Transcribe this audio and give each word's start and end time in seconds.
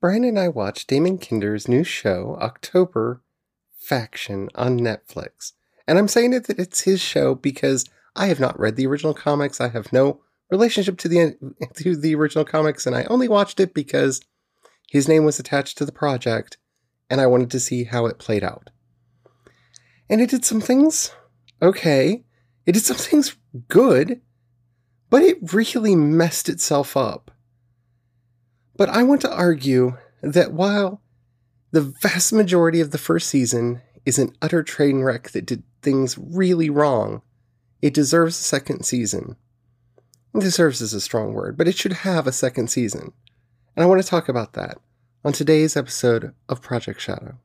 Brian 0.00 0.24
and 0.24 0.38
I 0.38 0.48
watched 0.48 0.88
Damian 0.88 1.18
Kindler's 1.18 1.68
new 1.68 1.84
show, 1.84 2.38
October 2.40 3.20
Faction, 3.78 4.48
on 4.54 4.80
Netflix. 4.80 5.52
And 5.86 5.98
I'm 5.98 6.08
saying 6.08 6.30
that 6.30 6.48
it's 6.48 6.82
his 6.82 7.02
show 7.02 7.34
because 7.34 7.84
I 8.16 8.28
have 8.28 8.40
not 8.40 8.58
read 8.58 8.76
the 8.76 8.86
original 8.86 9.12
comics. 9.12 9.60
I 9.60 9.68
have 9.68 9.92
no 9.92 10.22
relationship 10.50 10.96
to 10.98 11.08
the 11.08 11.36
to 11.74 11.96
the 11.96 12.14
original 12.14 12.46
comics, 12.46 12.86
and 12.86 12.96
I 12.96 13.04
only 13.04 13.28
watched 13.28 13.60
it 13.60 13.74
because 13.74 14.22
his 14.88 15.06
name 15.06 15.24
was 15.24 15.38
attached 15.38 15.76
to 15.78 15.84
the 15.84 15.92
project, 15.92 16.56
and 17.10 17.20
I 17.20 17.26
wanted 17.26 17.50
to 17.50 17.60
see 17.60 17.84
how 17.84 18.06
it 18.06 18.18
played 18.18 18.42
out. 18.42 18.70
And 20.08 20.22
it 20.22 20.30
did 20.30 20.46
some 20.46 20.62
things 20.62 21.12
okay. 21.60 22.24
It 22.64 22.72
did 22.72 22.84
some 22.84 22.96
things 22.96 23.36
good, 23.68 24.22
but 25.10 25.22
it 25.22 25.52
really 25.52 25.94
messed 25.94 26.48
itself 26.48 26.96
up. 26.96 27.30
But 28.80 28.88
I 28.88 29.02
want 29.02 29.20
to 29.20 29.30
argue 29.30 29.98
that 30.22 30.54
while 30.54 31.02
the 31.70 31.82
vast 31.82 32.32
majority 32.32 32.80
of 32.80 32.92
the 32.92 32.96
first 32.96 33.28
season 33.28 33.82
is 34.06 34.18
an 34.18 34.34
utter 34.40 34.62
train 34.62 35.02
wreck 35.02 35.32
that 35.32 35.44
did 35.44 35.64
things 35.82 36.16
really 36.16 36.70
wrong, 36.70 37.20
it 37.82 37.92
deserves 37.92 38.40
a 38.40 38.42
second 38.42 38.84
season. 38.84 39.36
Deserves 40.32 40.80
is 40.80 40.94
a 40.94 41.00
strong 41.02 41.34
word, 41.34 41.58
but 41.58 41.68
it 41.68 41.76
should 41.76 41.92
have 41.92 42.26
a 42.26 42.32
second 42.32 42.68
season. 42.68 43.12
And 43.76 43.84
I 43.84 43.86
want 43.86 44.00
to 44.00 44.08
talk 44.08 44.30
about 44.30 44.54
that 44.54 44.78
on 45.26 45.34
today's 45.34 45.76
episode 45.76 46.32
of 46.48 46.62
Project 46.62 47.02
Shadow. 47.02 47.36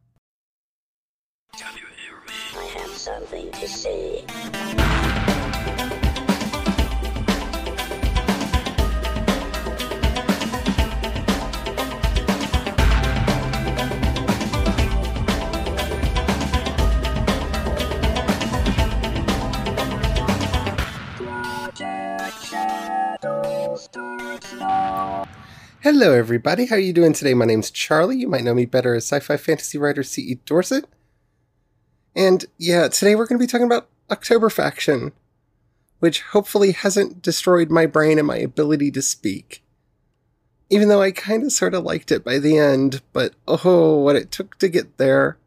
Hello, 25.85 26.13
everybody. 26.13 26.65
How 26.65 26.77
are 26.77 26.79
you 26.79 26.93
doing 26.93 27.13
today? 27.13 27.35
My 27.35 27.45
name's 27.45 27.69
Charlie. 27.69 28.17
You 28.17 28.27
might 28.27 28.43
know 28.43 28.55
me 28.55 28.65
better 28.65 28.95
as 28.95 29.03
sci-fi 29.03 29.37
fantasy 29.37 29.77
writer 29.77 30.01
C.E. 30.01 30.39
Dorsett. 30.43 30.85
And 32.15 32.43
yeah, 32.57 32.87
today 32.87 33.13
we're 33.13 33.27
going 33.27 33.37
to 33.37 33.43
be 33.43 33.47
talking 33.47 33.67
about 33.67 33.87
October 34.09 34.49
Faction, 34.49 35.11
which 35.99 36.23
hopefully 36.23 36.71
hasn't 36.71 37.21
destroyed 37.21 37.69
my 37.69 37.85
brain 37.85 38.17
and 38.17 38.25
my 38.25 38.37
ability 38.37 38.89
to 38.93 39.01
speak. 39.03 39.61
Even 40.71 40.87
though 40.89 41.03
I 41.03 41.11
kind 41.11 41.43
of 41.43 41.51
sort 41.51 41.75
of 41.75 41.83
liked 41.83 42.11
it 42.11 42.23
by 42.23 42.39
the 42.39 42.57
end, 42.57 43.03
but 43.13 43.35
oh, 43.47 43.99
what 43.99 44.15
it 44.15 44.31
took 44.31 44.57
to 44.57 44.67
get 44.67 44.97
there. 44.97 45.37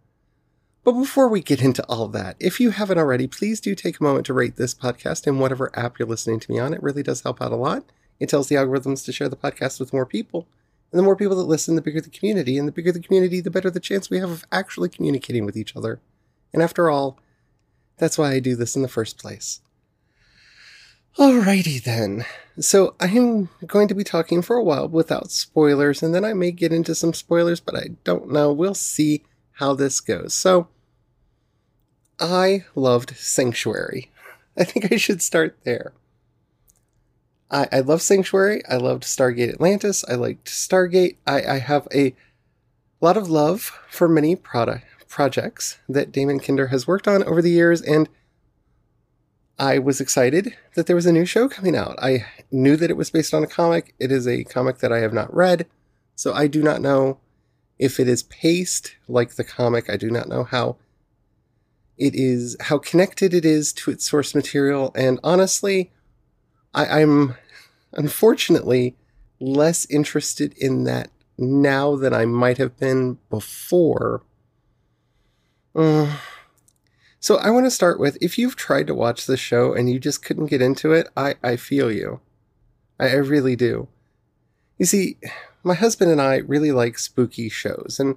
But 0.85 0.93
before 0.93 1.27
we 1.27 1.43
get 1.43 1.63
into 1.63 1.85
all 1.87 2.07
that, 2.11 2.37
if 2.39 2.61
you 2.61 2.71
haven't 2.71 2.99
already, 2.99 3.27
please 3.27 3.61
do 3.61 3.75
take 3.75 3.99
a 3.99 4.05
moment 4.05 4.27
to 4.27 4.35
rate 4.35 4.55
this 4.55 4.73
podcast 4.73 5.27
in 5.27 5.41
whatever 5.41 5.77
app 5.77 5.99
you're 5.99 6.07
listening 6.07 6.39
to 6.39 6.53
me 6.53 6.61
on. 6.61 6.75
It 6.75 6.83
really 6.85 7.03
does 7.03 7.23
help 7.23 7.43
out 7.43 7.51
a 7.51 7.57
lot. 7.57 7.83
It 8.21 8.29
tells 8.29 8.49
the 8.49 8.57
algorithms 8.57 9.05
to 9.05 9.13
share 9.13 9.29
the 9.29 9.37
podcast 9.37 9.79
with 9.79 9.93
more 9.93 10.07
people. 10.07 10.47
And 10.91 10.99
the 10.99 11.03
more 11.03 11.17
people 11.17 11.37
that 11.37 11.43
listen, 11.43 11.77
the 11.77 11.83
bigger 11.83 12.01
the 12.01 12.11
community. 12.11 12.57
And 12.59 12.67
the 12.67 12.73
bigger 12.73 12.93
the 12.93 13.01
community, 13.01 13.41
the 13.41 13.51
better 13.51 13.71
the 13.71 13.81
chance 13.81 14.09
we 14.09 14.19
have 14.19 14.31
of 14.31 14.45
actually 14.51 14.89
communicating 14.89 15.45
with 15.45 15.57
each 15.57 15.77
other. 15.77 16.01
And 16.53 16.63
after 16.63 16.89
all, 16.89 17.19
that's 17.99 18.17
why 18.17 18.33
I 18.33 18.41
do 18.41 18.57
this 18.57 18.77
in 18.77 18.83
the 18.83 18.89
first 18.89 19.19
place. 19.19 19.61
Alrighty 21.19 21.83
then. 21.83 22.25
So 22.61 22.95
I 23.01 23.09
am 23.09 23.49
going 23.67 23.89
to 23.89 23.95
be 23.95 24.05
talking 24.05 24.41
for 24.41 24.57
a 24.57 24.63
while 24.63 24.89
without 24.89 25.33
spoilers, 25.33 26.03
and 26.03 26.15
then 26.15 26.25
I 26.25 26.33
may 26.33 26.53
get 26.53 26.73
into 26.73 26.95
some 26.95 27.13
spoilers, 27.13 27.59
but 27.59 27.77
I 27.77 27.89
don't 28.05 28.31
know. 28.31 28.53
We'll 28.53 28.75
see 28.75 29.25
how 29.55 29.75
this 29.75 30.01
goes. 30.01 30.33
So 30.33 30.69
I 32.21 32.65
loved 32.77 33.17
Sanctuary. 33.17 34.13
I 34.57 34.65
think 34.65 34.93
I 34.93 34.97
should 34.97 35.21
start 35.21 35.59
there. 35.65 35.93
I, 37.51 37.69
I 37.73 37.81
love 37.81 38.03
Sanctuary. 38.03 38.63
I 38.69 38.77
loved 38.77 39.05
Stargate 39.05 39.49
Atlantis. 39.49 40.05
I 40.09 40.15
liked 40.15 40.49
Stargate. 40.49 41.17
I, 41.27 41.43
I 41.43 41.59
have 41.59 41.89
a 41.95 42.15
lot 43.01 43.17
of 43.17 43.31
love 43.31 43.79
for 43.91 44.09
many 44.09 44.37
product 44.37 44.85
projects 45.09 45.79
that 45.89 46.13
Damian 46.13 46.41
Kindler 46.41 46.67
has 46.67 46.87
worked 46.87 47.09
on 47.09 47.25
over 47.25 47.41
the 47.41 47.51
years, 47.51 47.81
and 47.81 48.09
I 49.59 49.79
was 49.79 50.01
excited 50.01 50.55
that 50.75 50.87
there 50.87 50.97
was 50.97 51.07
a 51.07 51.13
new 51.13 51.25
show 51.25 51.49
coming 51.49 51.75
out. 51.75 51.99
I 52.01 52.27
knew 52.51 52.77
that 52.77 52.91
it 52.91 52.97
was 52.97 53.11
based 53.11 53.35
on 53.35 53.43
a 53.43 53.49
comic. 53.49 53.95
It 53.99 54.13
is 54.13 54.29
a 54.29 54.45
comic 54.45 54.79
that 54.79 54.93
I 54.93 54.99
have 54.99 55.13
not 55.13 55.35
read, 55.35 55.67
so 56.15 56.33
I 56.33 56.47
do 56.47 56.63
not 56.63 56.81
know 56.81 57.19
if 57.79 57.99
it 57.99 58.09
is 58.09 58.25
paced 58.25 58.97
like 59.09 59.31
the 59.31 59.45
comic. 59.45 59.89
I 59.89 59.97
do 59.97 60.11
not 60.11 60.29
know 60.29 60.45
how 60.45 60.77
it 61.97 62.15
is, 62.15 62.57
how 62.61 62.79
connected 62.79 63.35
it 63.35 63.45
is 63.45 63.73
to 63.73 63.91
its 63.91 64.09
source 64.09 64.35
material, 64.35 64.93
and 64.95 65.19
honestly, 65.25 65.91
I, 66.79 67.01
I'm 67.01 67.35
unfortunately 67.93 68.95
less 69.41 69.85
interested 69.91 70.53
in 70.57 70.85
that 70.85 71.11
now 71.37 71.97
than 71.97 72.15
I 72.15 72.25
might 72.25 72.59
have 72.59 72.79
been 72.79 73.19
before. 73.31 74.23
Uh, 75.75 76.17
so 77.21 77.37
I 77.37 77.51
want 77.51 77.67
to 77.67 77.71
start 77.71 77.99
with 77.99 78.17
if 78.21 78.39
you've 78.39 78.55
tried 78.55 78.87
to 78.87 78.95
watch 78.95 79.27
this 79.27 79.41
show 79.41 79.75
and 79.75 79.91
you 79.91 79.99
just 79.99 80.25
couldn't 80.25 80.47
get 80.47 80.63
into 80.63 80.93
it, 80.93 81.09
I, 81.17 81.35
I 81.43 81.57
feel 81.57 81.91
you. 81.91 82.21
I, 83.01 83.09
I 83.09 83.15
really 83.15 83.57
do. 83.57 83.89
You 84.79 84.87
see, 84.87 85.17
my 85.65 85.75
husband 85.75 86.13
and 86.13 86.23
I 86.23 86.37
really 86.37 86.71
like 86.71 86.99
spooky 86.99 87.49
shows. 87.49 87.99
And 87.99 88.17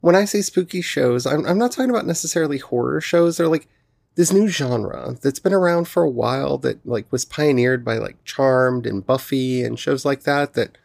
when 0.00 0.16
I 0.16 0.24
say 0.24 0.40
spooky 0.40 0.80
shows, 0.80 1.26
I'm, 1.26 1.44
I'm 1.44 1.58
not 1.58 1.72
talking 1.72 1.90
about 1.90 2.06
necessarily 2.06 2.56
horror 2.56 3.02
shows. 3.02 3.36
They're 3.36 3.48
like 3.48 3.68
this 4.16 4.32
new 4.32 4.48
genre 4.48 5.14
that's 5.22 5.38
been 5.38 5.52
around 5.52 5.86
for 5.86 6.02
a 6.02 6.10
while 6.10 6.58
that 6.58 6.84
like 6.86 7.10
was 7.12 7.24
pioneered 7.24 7.84
by 7.84 7.98
like 7.98 8.22
Charmed 8.24 8.86
and 8.86 9.06
Buffy 9.06 9.62
and 9.62 9.78
shows 9.78 10.04
like 10.04 10.22
that 10.22 10.54
that 10.54 10.78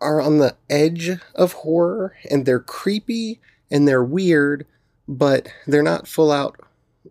are 0.00 0.20
on 0.20 0.38
the 0.38 0.54
edge 0.68 1.18
of 1.34 1.52
horror 1.52 2.14
and 2.30 2.44
they're 2.44 2.60
creepy 2.60 3.40
and 3.70 3.88
they're 3.88 4.04
weird, 4.04 4.66
but 5.08 5.48
they're 5.66 5.82
not 5.82 6.06
full 6.06 6.30
out, 6.30 6.60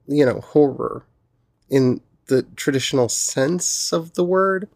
you 0.08 0.26
know, 0.26 0.42
horror 0.42 1.06
in 1.70 2.02
the 2.28 2.44
traditional 2.56 3.10
sense 3.10 3.92
of 3.92 4.14
the 4.14 4.24
word. 4.24 4.70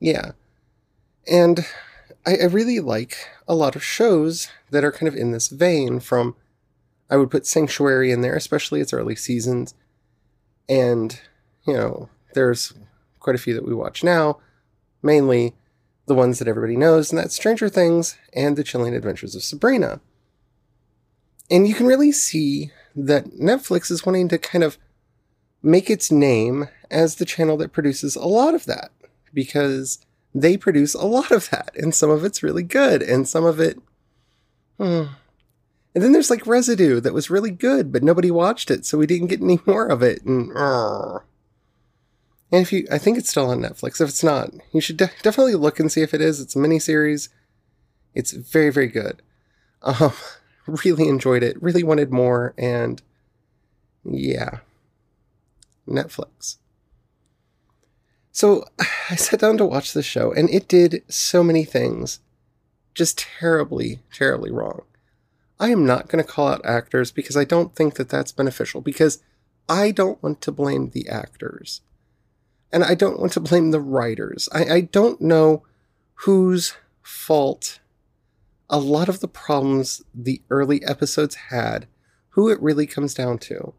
Yeah. 0.00 0.32
And 1.30 1.66
I, 2.26 2.36
I 2.36 2.44
really 2.46 2.80
like 2.80 3.16
a 3.46 3.54
lot 3.54 3.76
of 3.76 3.84
shows 3.84 4.48
that 4.70 4.82
are 4.82 4.92
kind 4.92 5.06
of 5.06 5.14
in 5.14 5.30
this 5.30 5.48
vein 5.48 6.00
from 6.00 6.34
I 7.08 7.16
would 7.16 7.30
put 7.30 7.46
Sanctuary 7.46 8.10
in 8.10 8.20
there, 8.20 8.34
especially 8.34 8.80
its 8.80 8.92
early 8.92 9.16
seasons. 9.16 9.74
And, 10.68 11.20
you 11.66 11.74
know, 11.74 12.08
there's 12.34 12.72
quite 13.20 13.36
a 13.36 13.38
few 13.40 13.54
that 13.54 13.66
we 13.66 13.74
watch 13.74 14.02
now, 14.02 14.38
mainly 15.02 15.54
the 16.06 16.14
ones 16.14 16.38
that 16.38 16.48
everybody 16.48 16.76
knows, 16.76 17.10
and 17.10 17.18
that's 17.18 17.34
Stranger 17.34 17.68
Things 17.68 18.16
and 18.32 18.56
The 18.56 18.64
Chilling 18.64 18.94
Adventures 18.94 19.34
of 19.34 19.42
Sabrina. 19.42 20.00
And 21.50 21.66
you 21.66 21.74
can 21.74 21.86
really 21.86 22.12
see 22.12 22.70
that 22.94 23.26
Netflix 23.32 23.90
is 23.90 24.06
wanting 24.06 24.28
to 24.28 24.38
kind 24.38 24.64
of 24.64 24.78
make 25.62 25.90
its 25.90 26.10
name 26.10 26.68
as 26.90 27.16
the 27.16 27.24
channel 27.24 27.56
that 27.56 27.72
produces 27.72 28.16
a 28.16 28.24
lot 28.24 28.54
of 28.54 28.66
that 28.66 28.90
because 29.34 29.98
they 30.34 30.56
produce 30.56 30.94
a 30.94 31.04
lot 31.04 31.30
of 31.30 31.50
that, 31.50 31.70
and 31.76 31.94
some 31.94 32.10
of 32.10 32.24
it's 32.24 32.42
really 32.42 32.62
good, 32.62 33.02
and 33.02 33.28
some 33.28 33.44
of 33.44 33.58
it. 33.58 33.78
Hmm. 34.78 35.04
And 35.96 36.04
then 36.04 36.12
there's 36.12 36.28
like 36.28 36.46
Residue 36.46 37.00
that 37.00 37.14
was 37.14 37.30
really 37.30 37.50
good, 37.50 37.90
but 37.90 38.02
nobody 38.02 38.30
watched 38.30 38.70
it, 38.70 38.84
so 38.84 38.98
we 38.98 39.06
didn't 39.06 39.28
get 39.28 39.40
any 39.42 39.60
more 39.64 39.86
of 39.86 40.02
it. 40.02 40.22
And, 40.24 40.50
and 40.54 41.22
if 42.52 42.70
you, 42.70 42.86
I 42.92 42.98
think 42.98 43.16
it's 43.16 43.30
still 43.30 43.48
on 43.48 43.60
Netflix. 43.60 43.98
If 43.98 44.10
it's 44.10 44.22
not, 44.22 44.50
you 44.74 44.82
should 44.82 44.98
de- 44.98 45.10
definitely 45.22 45.54
look 45.54 45.80
and 45.80 45.90
see 45.90 46.02
if 46.02 46.12
it 46.12 46.20
is. 46.20 46.38
It's 46.38 46.54
a 46.54 46.58
miniseries. 46.58 47.30
It's 48.14 48.32
very, 48.32 48.68
very 48.68 48.88
good. 48.88 49.22
Um, 49.80 50.12
really 50.66 51.08
enjoyed 51.08 51.42
it. 51.42 51.60
Really 51.62 51.82
wanted 51.82 52.12
more, 52.12 52.52
and 52.58 53.00
yeah, 54.04 54.58
Netflix. 55.88 56.56
So 58.32 58.66
I 59.10 59.16
sat 59.16 59.40
down 59.40 59.56
to 59.56 59.64
watch 59.64 59.94
the 59.94 60.02
show, 60.02 60.30
and 60.30 60.50
it 60.50 60.68
did 60.68 61.04
so 61.08 61.42
many 61.42 61.64
things 61.64 62.20
just 62.92 63.16
terribly, 63.16 64.00
terribly 64.12 64.50
wrong. 64.50 64.82
I 65.58 65.70
am 65.70 65.86
not 65.86 66.08
going 66.08 66.22
to 66.22 66.30
call 66.30 66.48
out 66.48 66.64
actors 66.64 67.10
because 67.10 67.36
I 67.36 67.44
don't 67.44 67.74
think 67.74 67.94
that 67.94 68.08
that's 68.08 68.32
beneficial 68.32 68.80
because 68.80 69.22
I 69.68 69.90
don't 69.90 70.22
want 70.22 70.40
to 70.42 70.52
blame 70.52 70.90
the 70.90 71.08
actors. 71.08 71.80
And 72.72 72.84
I 72.84 72.94
don't 72.94 73.18
want 73.18 73.32
to 73.32 73.40
blame 73.40 73.70
the 73.70 73.80
writers. 73.80 74.48
I, 74.52 74.64
I 74.64 74.80
don't 74.82 75.20
know 75.20 75.62
whose 76.20 76.74
fault 77.02 77.80
a 78.68 78.78
lot 78.78 79.08
of 79.08 79.20
the 79.20 79.28
problems 79.28 80.02
the 80.14 80.42
early 80.50 80.84
episodes 80.84 81.36
had, 81.50 81.86
who 82.30 82.48
it 82.48 82.60
really 82.60 82.86
comes 82.86 83.14
down 83.14 83.38
to. 83.38 83.74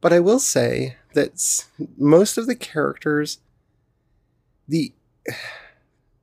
But 0.00 0.12
I 0.12 0.20
will 0.20 0.38
say 0.38 0.96
that 1.14 1.64
most 1.96 2.38
of 2.38 2.46
the 2.46 2.54
characters, 2.54 3.38
the 4.68 4.92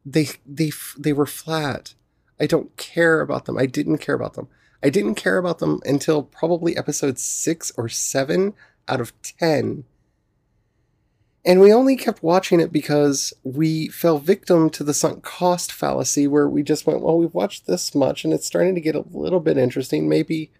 they 0.05 0.27
they 0.45 0.71
they 0.97 1.13
were 1.13 1.25
flat. 1.25 1.93
I 2.39 2.45
don't 2.45 2.75
care 2.77 3.21
about 3.21 3.45
them. 3.45 3.57
I 3.57 3.65
didn't 3.65 3.99
care 3.99 4.15
about 4.15 4.33
them. 4.33 4.47
I 4.83 4.89
didn't 4.89 5.15
care 5.15 5.38
about 5.38 5.59
them 5.59 5.80
until 5.85 6.24
probably 6.24 6.75
episode 6.75 7.18
6 7.18 7.71
or 7.77 7.88
7 7.88 8.53
out 8.88 9.00
of 9.00 9.13
10. 9.21 9.85
And 11.45 11.59
we 11.59 11.74
only 11.74 11.95
kept 11.95 12.24
watching 12.24 12.59
it 12.59 12.71
because 12.71 13.33
we 13.44 13.88
fell 13.88 14.18
victim 14.18 14.69
to 14.71 14.83
the 14.83 14.94
sunk 14.94 15.24
cost 15.24 15.71
fallacy 15.71 16.27
where 16.27 16.47
we 16.47 16.63
just 16.63 16.85
went, 16.85 17.01
well, 17.01 17.18
we've 17.18 17.33
watched 17.33 17.65
this 17.65 17.95
much 17.95 18.24
and 18.24 18.33
it's 18.33 18.45
starting 18.45 18.75
to 18.75 18.81
get 18.81 18.95
a 18.95 19.06
little 19.12 19.39
bit 19.39 19.57
interesting. 19.57 20.07
Maybe, 20.07 20.51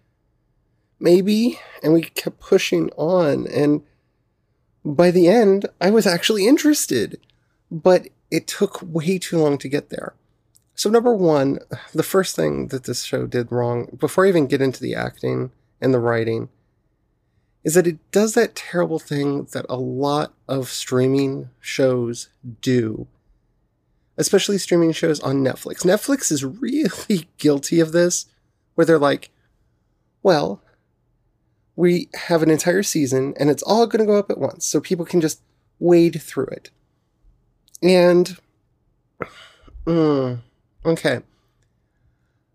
maybe. 0.98 1.58
And 1.82 1.92
we 1.92 2.02
kept 2.02 2.40
pushing 2.40 2.90
on. 2.96 3.46
And 3.46 3.82
by 4.84 5.10
the 5.10 5.28
end, 5.28 5.66
I 5.80 5.90
was 5.90 6.06
actually 6.06 6.46
interested, 6.46 7.18
but 7.70 8.08
it 8.30 8.46
took 8.46 8.80
way 8.82 9.18
too 9.18 9.38
long 9.38 9.56
to 9.58 9.68
get 9.68 9.88
there. 9.90 10.14
So, 10.74 10.90
number 10.90 11.14
one, 11.14 11.60
the 11.92 12.02
first 12.02 12.34
thing 12.34 12.68
that 12.68 12.84
this 12.84 13.04
show 13.04 13.26
did 13.26 13.52
wrong, 13.52 13.96
before 13.96 14.26
I 14.26 14.28
even 14.28 14.46
get 14.46 14.60
into 14.60 14.80
the 14.80 14.94
acting 14.94 15.52
and 15.80 15.94
the 15.94 16.00
writing, 16.00 16.48
is 17.62 17.74
that 17.74 17.86
it 17.86 17.98
does 18.10 18.34
that 18.34 18.56
terrible 18.56 18.98
thing 18.98 19.44
that 19.52 19.64
a 19.68 19.76
lot 19.76 20.34
of 20.48 20.68
streaming 20.68 21.50
shows 21.60 22.28
do, 22.60 23.06
especially 24.18 24.58
streaming 24.58 24.92
shows 24.92 25.20
on 25.20 25.44
Netflix. 25.44 25.84
Netflix 25.84 26.32
is 26.32 26.44
really 26.60 27.28
guilty 27.38 27.78
of 27.78 27.92
this, 27.92 28.26
where 28.74 28.84
they're 28.84 28.98
like, 28.98 29.30
well, 30.22 30.60
we 31.76 32.08
have 32.26 32.42
an 32.42 32.50
entire 32.50 32.82
season 32.82 33.34
and 33.38 33.50
it's 33.50 33.62
all 33.62 33.86
going 33.86 34.00
to 34.00 34.06
go 34.06 34.18
up 34.18 34.30
at 34.30 34.38
once, 34.38 34.66
so 34.66 34.80
people 34.80 35.04
can 35.04 35.20
just 35.20 35.40
wade 35.78 36.20
through 36.20 36.46
it. 36.46 36.70
And, 37.80 38.36
mm, 39.86 40.40
okay. 40.84 41.20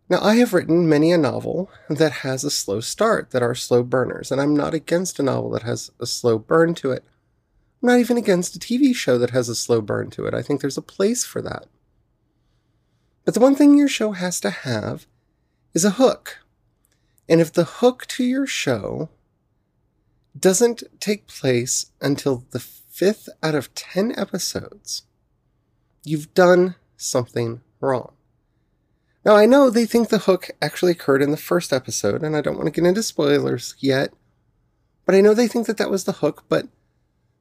Now, 0.09 0.21
I 0.21 0.35
have 0.35 0.53
written 0.53 0.89
many 0.89 1.11
a 1.11 1.17
novel 1.19 1.69
that 1.87 2.11
has 2.11 2.43
a 2.43 2.49
slow 2.49 2.79
start, 2.79 3.29
that 3.29 3.43
are 3.43 3.53
slow 3.53 3.83
burners, 3.83 4.31
and 4.31 4.41
I'm 4.41 4.55
not 4.55 4.73
against 4.73 5.19
a 5.19 5.23
novel 5.23 5.51
that 5.51 5.63
has 5.63 5.91
a 5.99 6.07
slow 6.07 6.39
burn 6.39 6.73
to 6.75 6.91
it. 6.91 7.03
I'm 7.81 7.89
not 7.89 7.99
even 7.99 8.17
against 8.17 8.55
a 8.55 8.59
TV 8.59 8.95
show 8.95 9.19
that 9.19 9.29
has 9.29 9.49
a 9.49 9.55
slow 9.55 9.81
burn 9.81 10.09
to 10.11 10.25
it. 10.25 10.33
I 10.33 10.41
think 10.41 10.61
there's 10.61 10.77
a 10.77 10.81
place 10.81 11.23
for 11.23 11.41
that. 11.43 11.67
But 13.23 13.35
the 13.35 13.39
one 13.39 13.55
thing 13.55 13.77
your 13.77 13.87
show 13.87 14.13
has 14.13 14.39
to 14.41 14.49
have 14.49 15.05
is 15.75 15.85
a 15.85 15.91
hook. 15.91 16.39
And 17.29 17.39
if 17.39 17.53
the 17.53 17.63
hook 17.63 18.07
to 18.07 18.23
your 18.23 18.47
show 18.47 19.09
doesn't 20.37 20.83
take 20.99 21.27
place 21.27 21.91
until 22.01 22.45
the 22.49 22.59
fifth 22.59 23.29
out 23.43 23.53
of 23.53 23.73
10 23.75 24.17
episodes, 24.17 25.03
you've 26.03 26.33
done 26.33 26.75
something 26.97 27.61
wrong. 27.79 28.13
Now, 29.25 29.36
I 29.36 29.45
know 29.45 29.69
they 29.69 29.86
think 29.86 30.10
the 30.10 30.19
hook 30.19 30.50
actually 30.62 30.94
occurred 30.94 31.21
in 31.21 31.31
the 31.31 31.38
first 31.38 31.74
episode, 31.74 32.24
and 32.24 32.36
I 32.36 32.42
don't 32.42 32.56
want 32.56 32.68
to 32.68 32.81
get 32.81 32.88
into 32.88 33.04
spoilers 33.04 33.75
yet, 33.80 34.13
but 35.06 35.13
I 35.13 35.21
know 35.21 35.33
they 35.33 35.48
think 35.48 35.68
that 35.68 35.77
that 35.77 35.92
was 35.92 36.06
the 36.06 36.13
hook, 36.13 36.45
but 36.48 36.68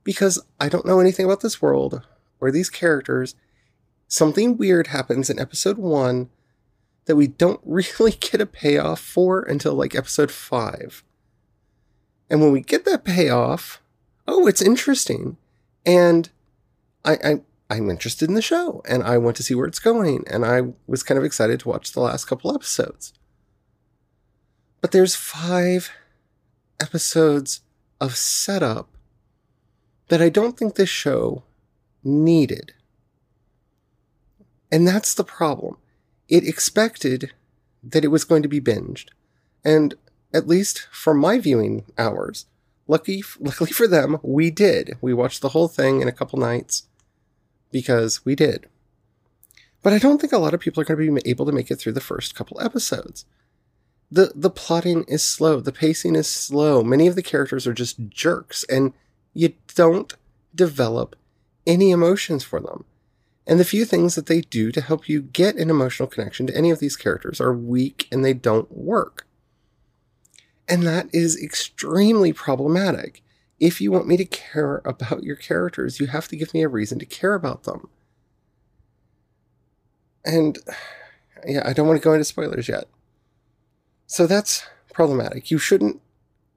because 0.03 0.43
I 0.59 0.69
don't 0.69 0.87
know 0.87 1.01
anything 1.01 1.25
about 1.25 1.41
this 1.41 1.63
world 1.63 2.03
or 2.41 2.51
these 2.51 2.71
characters, 2.71 3.35
something 4.09 4.57
weird 4.57 4.89
happens 4.89 5.31
in 5.31 5.39
episode 5.39 5.79
one 5.79 6.31
that 7.05 7.17
we 7.17 7.27
don't 7.27 7.61
really 7.65 8.13
get 8.13 8.41
a 8.41 8.47
payoff 8.47 9.01
for 9.01 9.43
until 9.43 9.75
like 9.75 9.95
episode 9.95 10.31
five. 10.31 11.05
And 12.31 12.41
when 12.41 12.53
we 12.53 12.61
get 12.61 12.85
that 12.85 13.05
payoff, 13.05 13.81
oh, 14.27 14.47
it's 14.47 14.63
interesting. 14.63 15.37
And 15.87 16.29
I, 17.05 17.13
I 17.25 17.41
I'm 17.71 17.91
interested 17.91 18.29
in 18.29 18.35
the 18.35 18.43
show 18.43 18.83
and 18.89 19.03
I 19.03 19.19
want 19.19 19.37
to 19.37 19.43
see 19.43 19.55
where 19.55 19.67
it's 19.67 19.79
going. 19.79 20.25
And 20.29 20.45
I 20.45 20.73
was 20.87 21.03
kind 21.03 21.19
of 21.19 21.25
excited 21.25 21.61
to 21.61 21.69
watch 21.69 21.93
the 21.93 22.01
last 22.01 22.25
couple 22.25 22.55
episodes. 22.55 23.13
But 24.81 24.93
there's 24.93 25.15
five 25.15 25.91
episodes 26.81 27.61
of 28.01 28.17
setup 28.17 28.89
that 30.09 30.23
I 30.23 30.29
don't 30.29 30.57
think 30.57 30.75
this 30.75 30.89
show 30.89 31.43
needed. 32.03 32.73
And 34.71 34.87
that's 34.87 35.15
the 35.15 35.25
problem. 35.25 35.77
It 36.29 36.47
expected 36.47 37.33
that 37.83 38.05
it 38.05 38.09
was 38.09 38.25
going 38.25 38.43
to 38.43 38.49
be 38.49 38.61
binged. 38.61 39.09
And 39.65 39.95
at 40.33 40.47
least 40.47 40.87
for 40.91 41.15
my 41.15 41.39
viewing 41.39 41.85
hours, 41.99 42.47
lucky, 42.87 43.23
luckily 43.39 43.71
for 43.71 43.89
them, 43.89 44.19
we 44.23 44.51
did. 44.51 44.97
We 45.01 45.13
watched 45.13 45.43
the 45.43 45.51
whole 45.51 45.69
thing 45.69 46.01
in 46.01 46.09
a 46.09 46.13
couple 46.13 46.39
nights 46.39 46.85
because 47.71 48.25
we 48.25 48.35
did. 48.35 48.69
But 49.83 49.93
I 49.93 49.99
don't 49.99 50.21
think 50.21 50.33
a 50.33 50.39
lot 50.39 50.55
of 50.55 50.61
people 50.61 50.81
are 50.81 50.85
going 50.85 50.99
to 50.99 51.21
be 51.23 51.31
able 51.31 51.47
to 51.47 51.53
make 51.53 51.71
it 51.71 51.77
through 51.77 51.93
the 51.93 52.01
first 52.01 52.35
couple 52.35 52.61
episodes. 52.61 53.25
The 54.11 54.33
the 54.35 54.51
plotting 54.51 55.05
is 55.05 55.23
slow, 55.23 55.61
the 55.61 55.73
pacing 55.73 56.17
is 56.17 56.29
slow. 56.29 56.83
Many 56.83 57.07
of 57.07 57.15
the 57.15 57.23
characters 57.23 57.67
are 57.67 57.75
just 57.75 58.09
jerks 58.09 58.65
and 58.65 58.95
you 59.35 59.53
don't 59.75 60.15
develop 60.55 61.15
any 61.67 61.91
emotions 61.91 62.43
for 62.43 62.59
them. 62.59 62.85
And 63.47 63.61
the 63.61 63.65
few 63.65 63.85
things 63.85 64.15
that 64.15 64.27
they 64.27 64.41
do 64.41 64.73
to 64.73 64.81
help 64.81 65.09
you 65.09 65.23
get 65.23 65.57
an 65.57 65.71
emotional 65.71 66.09
connection 66.09 66.47
to 66.47 66.57
any 66.57 66.71
of 66.71 66.81
these 66.81 66.97
characters 66.97 67.41
are 67.41 67.55
weak 67.55 68.09
and 68.11 68.25
they 68.25 68.35
don't 68.35 68.71
work. 68.71 69.27
And 70.69 70.83
that 70.83 71.09
is 71.13 71.41
extremely 71.43 72.33
problematic 72.33 73.23
if 73.61 73.81
you 73.81 73.91
want 73.91 74.07
me 74.07 74.17
to 74.17 74.25
care 74.25 74.77
about 74.85 75.23
your 75.23 75.37
characters, 75.37 76.01
you 76.01 76.07
have 76.07 76.29
to 76.29 76.37
give 76.37 76.55
me 76.55 76.63
a 76.63 76.69
reason 76.69 76.99
to 76.99 77.07
care 77.07 77.35
about 77.35 77.65
them. 77.65 77.89
And 80.25 80.59
yeah, 81.47 81.63
I 81.65 81.73
don't 81.73 81.87
want 81.87 82.01
to 82.01 82.05
go 82.05 82.13
into 82.13 82.25
spoilers 82.25 82.69
yet. 82.69 82.89
So 84.07 84.27
that's 84.27 84.67
problematic. 84.93 85.51
You 85.51 85.59
shouldn't 85.59 86.01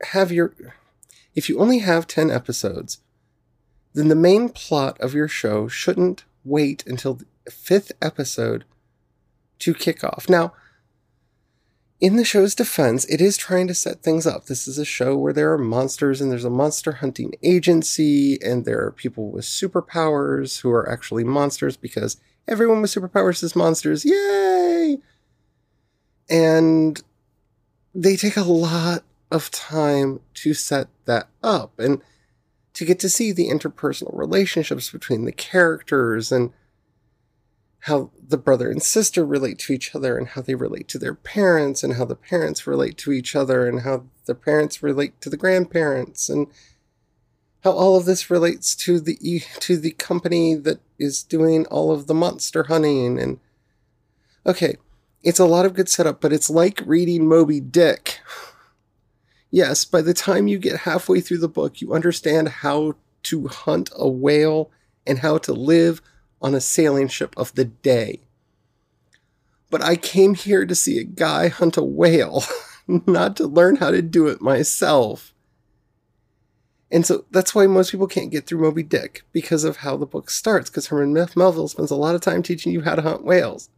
have 0.03 0.31
your. 0.31 0.53
If 1.36 1.48
you 1.48 1.59
only 1.59 1.80
have 1.80 2.07
10 2.07 2.30
episodes, 2.30 3.00
then 3.94 4.07
the 4.07 4.15
main 4.15 4.50
plot 4.50 5.00
of 5.00 5.13
your 5.13 5.27
show 5.27 5.68
shouldn't 5.68 6.25
wait 6.44 6.86
until 6.86 7.13
the 7.13 7.25
fifth 7.50 7.92
episode 8.01 8.65
to 9.59 9.74
kick 9.74 10.03
off. 10.03 10.27
Now, 10.27 10.53
in 12.01 12.15
the 12.15 12.25
show's 12.25 12.56
defense, 12.56 13.06
it 13.06 13.21
is 13.21 13.38
trying 13.38 13.68
to 13.68 13.75
set 13.75 14.01
things 14.01 14.25
up. 14.25 14.45
This 14.45 14.68
is 14.68 14.80
a 14.80 14.86
show 14.86 15.15
where 15.15 15.33
there 15.33 15.53
are 15.53 15.57
monsters 15.59 16.19
and 16.19 16.31
there's 16.31 16.44
a 16.44 16.50
monster 16.50 16.94
hunting 16.94 17.33
agency 17.44 18.42
and 18.42 18.65
there 18.65 18.83
are 18.83 18.92
people 18.92 19.30
with 19.30 19.45
superpowers 19.45 20.62
who 20.62 20.71
are 20.71 20.89
actually 20.89 21.24
monsters 21.24 21.77
because 21.77 22.18
everyone 22.48 22.81
with 22.81 22.92
superpowers 22.92 23.44
is 23.44 23.56
monsters. 23.56 24.03
Yay! 24.03 24.98
And 26.27 27.01
they 27.93 28.15
take 28.15 28.36
a 28.36 28.41
lot 28.41 29.03
of 29.29 29.51
time 29.51 30.22
to 30.34 30.55
set 30.55 30.88
that 31.05 31.27
up 31.43 31.77
and 31.77 32.01
to 32.74 32.84
get 32.84 33.00
to 33.01 33.10
see 33.10 33.31
the 33.31 33.50
interpersonal 33.50 34.17
relationships 34.17 34.89
between 34.89 35.25
the 35.25 35.31
characters 35.31 36.31
and 36.31 36.51
how 37.81 38.11
the 38.27 38.38
brother 38.38 38.69
and 38.69 38.81
sister 38.81 39.25
relate 39.25 39.57
to 39.57 39.73
each 39.73 39.95
other 39.95 40.17
and 40.17 40.29
how 40.29 40.41
they 40.41 40.53
relate 40.53 40.88
to 40.88 41.00
their 41.00 41.15
parents 41.15 41.83
and 41.83 41.95
how 41.95 42.05
the 42.05 42.15
parents 42.15 42.67
relate 42.67 42.97
to 42.97 43.11
each 43.11 43.35
other 43.35 43.67
and 43.67 43.81
how 43.81 44.03
the 44.25 44.35
parents 44.35 44.83
relate 44.83 45.19
to 45.19 45.29
the 45.29 45.38
grandparents 45.38 46.29
and 46.29 46.47
how 47.63 47.71
all 47.71 47.97
of 47.97 48.05
this 48.05 48.29
relates 48.29 48.75
to 48.75 49.00
the 49.00 49.41
to 49.59 49.77
the 49.77 49.91
company 49.91 50.53
that 50.53 50.79
is 51.00 51.23
doing 51.23 51.65
all 51.67 51.91
of 51.91 52.05
the 52.05 52.13
monster 52.13 52.63
hunting 52.63 53.19
and 53.19 53.39
okay 54.45 54.75
it's 55.23 55.39
a 55.39 55.45
lot 55.45 55.65
of 55.65 55.73
good 55.73 55.89
setup 55.89 56.21
but 56.21 56.33
it's 56.33 56.50
like 56.50 56.81
reading 56.85 57.27
moby 57.27 57.59
dick. 57.59 58.19
Yes 59.50 59.85
by 59.85 60.01
the 60.01 60.13
time 60.13 60.47
you 60.47 60.59
get 60.59 60.81
halfway 60.81 61.19
through 61.19 61.39
the 61.39 61.47
book 61.47 61.81
you 61.81 61.93
understand 61.93 62.47
how 62.50 62.93
to 63.23 63.47
hunt 63.47 63.89
a 63.95 64.07
whale 64.07 64.69
and 65.05 65.19
how 65.19 65.39
to 65.39 65.51
live 65.51 66.00
on 66.41 66.55
a 66.55 66.62
sailing 66.62 67.07
ship 67.07 67.33
of 67.38 67.53
the 67.55 67.65
day. 67.65 68.21
But 69.69 69.83
I 69.83 69.95
came 69.95 70.36
here 70.36 70.65
to 70.65 70.75
see 70.75 71.00
a 71.00 71.03
guy 71.03 71.48
hunt 71.48 71.77
a 71.77 71.83
whale, 71.83 72.43
not 72.88 73.38
to 73.38 73.48
learn 73.48 73.77
how 73.77 73.91
to 73.91 74.01
do 74.01 74.27
it 74.27 74.41
myself. 74.41 75.33
And 76.91 77.05
so 77.05 77.24
that's 77.31 77.55
why 77.55 77.67
most 77.67 77.91
people 77.91 78.07
can't 78.07 78.31
get 78.31 78.45
through 78.45 78.62
Moby 78.62 78.83
Dick 78.83 79.24
because 79.31 79.63
of 79.63 79.77
how 79.77 79.95
the 79.95 80.05
book 80.05 80.29
starts. 80.29 80.69
Because 80.69 80.88
Herman 80.88 81.13
Melville 81.36 81.69
spends 81.69 81.89
a 81.89 81.95
lot 81.95 82.15
of 82.15 82.21
time 82.21 82.43
teaching 82.43 82.74
you 82.74 82.81
how 82.81 82.95
to 82.95 83.01
hunt 83.01 83.24
whales. 83.24 83.69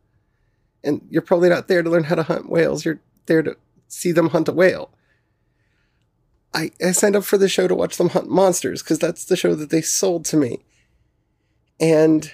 And 0.83 1.05
you're 1.11 1.21
probably 1.21 1.49
not 1.49 1.67
there 1.67 1.83
to 1.83 1.89
learn 1.89 2.05
how 2.05 2.15
to 2.15 2.23
hunt 2.23 2.49
whales, 2.49 2.83
you're 2.83 2.99
there 3.27 3.43
to 3.43 3.55
see 3.87 4.11
them 4.11 4.29
hunt 4.29 4.49
a 4.49 4.51
whale. 4.51 4.89
I, 6.53 6.71
I 6.83 6.91
signed 6.91 7.15
up 7.15 7.23
for 7.23 7.37
the 7.37 7.47
show 7.47 7.67
to 7.67 7.75
watch 7.75 7.97
them 7.97 8.09
hunt 8.09 8.29
monsters 8.29 8.83
because 8.83 8.99
that's 8.99 9.25
the 9.25 9.37
show 9.37 9.55
that 9.55 9.69
they 9.69 9.81
sold 9.81 10.25
to 10.25 10.37
me. 10.37 10.59
And 11.79 12.31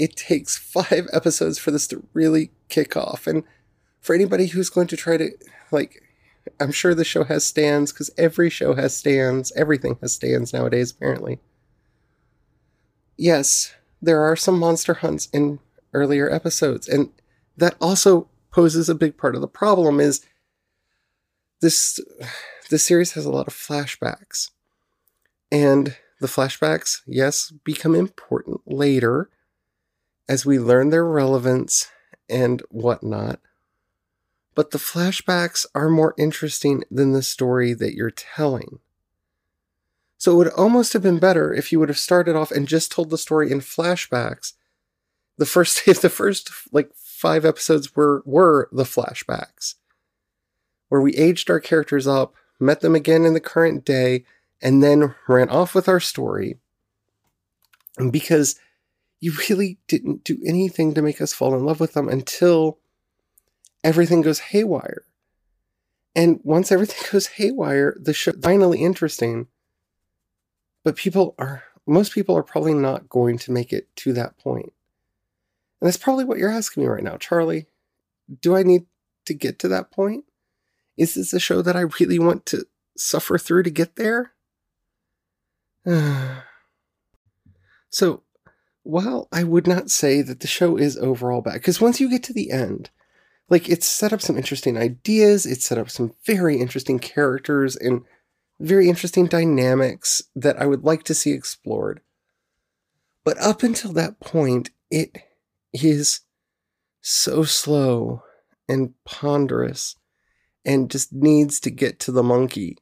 it 0.00 0.16
takes 0.16 0.56
five 0.56 1.06
episodes 1.12 1.58
for 1.58 1.70
this 1.70 1.86
to 1.88 2.02
really 2.14 2.50
kick 2.70 2.96
off. 2.96 3.26
And 3.26 3.44
for 4.00 4.14
anybody 4.14 4.46
who's 4.46 4.70
going 4.70 4.86
to 4.88 4.96
try 4.96 5.18
to, 5.18 5.30
like, 5.70 6.02
I'm 6.58 6.72
sure 6.72 6.94
the 6.94 7.04
show 7.04 7.24
has 7.24 7.44
stands 7.44 7.92
because 7.92 8.10
every 8.16 8.48
show 8.48 8.74
has 8.74 8.96
stands. 8.96 9.52
Everything 9.52 9.98
has 10.00 10.14
stands 10.14 10.54
nowadays, 10.54 10.90
apparently. 10.90 11.38
Yes, 13.18 13.74
there 14.00 14.22
are 14.22 14.36
some 14.36 14.58
monster 14.58 14.94
hunts 14.94 15.28
in 15.34 15.58
earlier 15.92 16.30
episodes. 16.30 16.88
And 16.88 17.10
that 17.58 17.76
also 17.78 18.26
poses 18.50 18.88
a 18.88 18.94
big 18.94 19.18
part 19.18 19.34
of 19.34 19.42
the 19.42 19.48
problem 19.48 20.00
is 20.00 20.24
this 21.60 22.00
this 22.70 22.84
series 22.84 23.12
has 23.12 23.26
a 23.26 23.30
lot 23.30 23.46
of 23.46 23.52
flashbacks. 23.52 24.50
And 25.52 25.96
the 26.20 26.26
flashbacks, 26.26 27.02
yes, 27.06 27.52
become 27.64 27.94
important 27.94 28.62
later 28.64 29.28
as 30.30 30.46
we 30.46 30.60
learn 30.60 30.90
their 30.90 31.04
relevance 31.04 31.90
and 32.28 32.62
whatnot. 32.70 33.40
But 34.54 34.70
the 34.70 34.78
flashbacks 34.78 35.66
are 35.74 35.88
more 35.88 36.14
interesting 36.16 36.84
than 36.88 37.10
the 37.10 37.22
story 37.22 37.74
that 37.74 37.94
you're 37.94 38.12
telling. 38.12 38.78
So 40.18 40.30
it 40.30 40.36
would 40.36 40.52
almost 40.52 40.92
have 40.92 41.02
been 41.02 41.18
better 41.18 41.52
if 41.52 41.72
you 41.72 41.80
would 41.80 41.88
have 41.88 41.98
started 41.98 42.36
off 42.36 42.52
and 42.52 42.68
just 42.68 42.92
told 42.92 43.10
the 43.10 43.18
story 43.18 43.50
in 43.50 43.58
flashbacks. 43.58 44.52
The 45.36 45.46
first 45.46 45.82
if 45.88 46.00
the 46.00 46.08
first 46.08 46.48
like 46.70 46.94
5 46.94 47.44
episodes 47.44 47.96
were 47.96 48.22
were 48.24 48.68
the 48.70 48.84
flashbacks 48.84 49.74
where 50.90 51.00
we 51.00 51.16
aged 51.16 51.50
our 51.50 51.58
characters 51.58 52.06
up, 52.06 52.34
met 52.60 52.82
them 52.82 52.94
again 52.94 53.24
in 53.24 53.34
the 53.34 53.40
current 53.40 53.84
day, 53.84 54.24
and 54.62 54.80
then 54.80 55.16
ran 55.26 55.48
off 55.48 55.74
with 55.74 55.88
our 55.88 56.00
story. 56.00 56.58
Because 58.12 58.54
you 59.20 59.32
really 59.48 59.78
didn't 59.86 60.24
do 60.24 60.38
anything 60.44 60.94
to 60.94 61.02
make 61.02 61.20
us 61.20 61.32
fall 61.32 61.54
in 61.54 61.64
love 61.64 61.80
with 61.80 61.92
them 61.92 62.08
until 62.08 62.78
everything 63.84 64.22
goes 64.22 64.38
haywire. 64.38 65.04
And 66.16 66.40
once 66.42 66.72
everything 66.72 67.06
goes 67.12 67.26
haywire, 67.28 67.96
the 68.00 68.14
show 68.14 68.32
finally 68.32 68.82
interesting 68.82 69.46
but 70.82 70.96
people 70.96 71.34
are, 71.38 71.64
most 71.86 72.12
people 72.12 72.36
are 72.36 72.42
probably 72.42 72.74
not 72.74 73.08
going 73.08 73.38
to 73.38 73.52
make 73.52 73.72
it 73.72 73.94
to 73.96 74.12
that 74.14 74.38
point. 74.38 74.72
And 75.80 75.86
that's 75.86 75.96
probably 75.96 76.24
what 76.24 76.38
you're 76.38 76.50
asking 76.50 76.82
me 76.82 76.88
right 76.88 77.02
now, 77.02 77.16
Charlie. 77.16 77.66
Do 78.40 78.56
I 78.56 78.62
need 78.62 78.86
to 79.26 79.34
get 79.34 79.58
to 79.60 79.68
that 79.68 79.90
point? 79.90 80.24
Is 80.96 81.14
this 81.14 81.32
a 81.32 81.40
show 81.40 81.62
that 81.62 81.76
I 81.76 81.80
really 82.00 82.18
want 82.18 82.46
to 82.46 82.66
suffer 82.96 83.38
through 83.38 83.62
to 83.64 83.70
get 83.70 83.96
there? 83.96 84.32
so, 87.90 88.22
while 88.90 89.28
I 89.32 89.44
would 89.44 89.66
not 89.66 89.90
say 89.90 90.20
that 90.22 90.40
the 90.40 90.46
show 90.46 90.76
is 90.76 90.96
overall 90.96 91.42
bad, 91.42 91.54
because 91.54 91.80
once 91.80 92.00
you 92.00 92.10
get 92.10 92.22
to 92.24 92.32
the 92.32 92.50
end, 92.50 92.90
like 93.48 93.68
it's 93.68 93.88
set 93.88 94.12
up 94.12 94.20
some 94.20 94.36
interesting 94.36 94.76
ideas, 94.76 95.46
it's 95.46 95.64
set 95.64 95.78
up 95.78 95.90
some 95.90 96.14
very 96.26 96.60
interesting 96.60 96.98
characters 96.98 97.76
and 97.76 98.02
very 98.58 98.88
interesting 98.88 99.26
dynamics 99.26 100.22
that 100.34 100.60
I 100.60 100.66
would 100.66 100.84
like 100.84 101.04
to 101.04 101.14
see 101.14 101.30
explored. 101.30 102.00
But 103.24 103.38
up 103.38 103.62
until 103.62 103.92
that 103.92 104.20
point, 104.20 104.70
it 104.90 105.16
is 105.72 106.20
so 107.00 107.44
slow 107.44 108.22
and 108.68 108.94
ponderous 109.04 109.96
and 110.64 110.90
just 110.90 111.12
needs 111.12 111.60
to 111.60 111.70
get 111.70 111.98
to 112.00 112.12
the 112.12 112.22
monkey. 112.22 112.76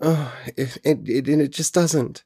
Oh, 0.00 0.34
it, 0.56 0.78
it, 0.84 1.08
it, 1.08 1.28
and 1.28 1.40
it 1.40 1.52
just 1.52 1.72
doesn't. 1.72 2.24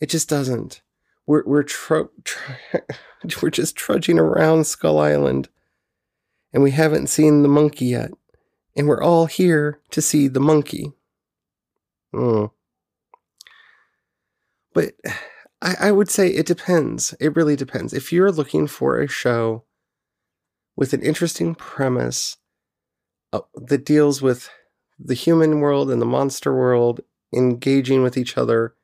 It 0.00 0.10
just 0.10 0.28
doesn't. 0.28 0.82
We're, 1.26 1.44
we're, 1.44 1.62
tr- 1.64 2.02
tr- 2.24 2.78
we're 3.42 3.50
just 3.50 3.76
trudging 3.76 4.18
around 4.18 4.66
Skull 4.66 4.98
Island 4.98 5.48
and 6.52 6.62
we 6.62 6.70
haven't 6.70 7.08
seen 7.08 7.42
the 7.42 7.48
monkey 7.48 7.86
yet. 7.86 8.12
And 8.76 8.88
we're 8.88 9.02
all 9.02 9.26
here 9.26 9.80
to 9.90 10.00
see 10.02 10.28
the 10.28 10.40
monkey. 10.40 10.92
Mm. 12.14 12.50
But 14.72 14.94
I, 15.62 15.74
I 15.80 15.92
would 15.92 16.10
say 16.10 16.28
it 16.28 16.46
depends. 16.46 17.14
It 17.20 17.34
really 17.34 17.56
depends. 17.56 17.92
If 17.92 18.12
you're 18.12 18.30
looking 18.30 18.66
for 18.66 19.00
a 19.00 19.08
show 19.08 19.64
with 20.76 20.92
an 20.92 21.02
interesting 21.02 21.54
premise 21.54 22.36
uh, 23.32 23.40
that 23.54 23.84
deals 23.84 24.22
with 24.22 24.50
the 24.98 25.14
human 25.14 25.60
world 25.60 25.90
and 25.90 26.00
the 26.00 26.06
monster 26.06 26.54
world 26.54 27.00
engaging 27.34 28.02
with 28.02 28.16
each 28.16 28.38
other, 28.38 28.75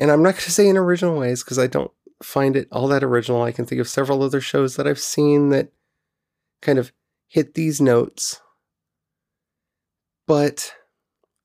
and 0.00 0.10
I'm 0.10 0.22
not 0.22 0.32
going 0.32 0.44
to 0.44 0.50
say 0.50 0.66
in 0.66 0.78
original 0.78 1.18
ways 1.18 1.44
because 1.44 1.58
I 1.58 1.66
don't 1.66 1.92
find 2.22 2.56
it 2.56 2.68
all 2.72 2.88
that 2.88 3.04
original. 3.04 3.42
I 3.42 3.52
can 3.52 3.66
think 3.66 3.80
of 3.80 3.88
several 3.88 4.22
other 4.22 4.40
shows 4.40 4.76
that 4.76 4.86
I've 4.86 4.98
seen 4.98 5.50
that 5.50 5.72
kind 6.62 6.78
of 6.78 6.92
hit 7.28 7.54
these 7.54 7.80
notes. 7.80 8.40
But 10.26 10.72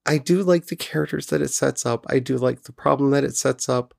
I 0.05 0.17
do 0.17 0.41
like 0.41 0.67
the 0.67 0.75
characters 0.75 1.27
that 1.27 1.41
it 1.41 1.49
sets 1.49 1.85
up. 1.85 2.05
I 2.09 2.19
do 2.19 2.37
like 2.37 2.63
the 2.63 2.71
problem 2.71 3.11
that 3.11 3.23
it 3.23 3.35
sets 3.35 3.67
up. 3.67 3.93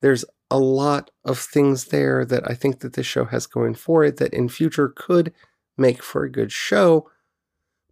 There's 0.00 0.24
a 0.50 0.58
lot 0.58 1.10
of 1.24 1.38
things 1.38 1.86
there 1.86 2.24
that 2.24 2.48
I 2.48 2.54
think 2.54 2.80
that 2.80 2.94
this 2.94 3.06
show 3.06 3.24
has 3.26 3.46
going 3.46 3.74
for 3.74 4.04
it 4.04 4.16
that 4.18 4.34
in 4.34 4.48
future 4.48 4.88
could 4.88 5.32
make 5.76 6.02
for 6.02 6.24
a 6.24 6.30
good 6.30 6.52
show 6.52 7.10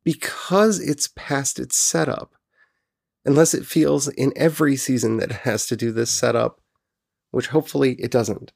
because 0.05 0.81
it's 0.81 1.11
past 1.15 1.59
its 1.59 1.77
setup. 1.77 2.35
Unless 3.25 3.55
it 3.55 3.67
feels 3.67 4.09
in 4.09 4.33
every 4.37 4.77
season 4.77 5.19
that 5.19 5.31
it 5.31 5.37
has 5.39 5.67
to 5.67 5.77
do 5.77 5.93
this 5.93 6.11
setup, 6.11 6.61
which 7.31 7.49
hopefully 7.49 7.93
it 7.95 8.11
doesn't. 8.11 8.53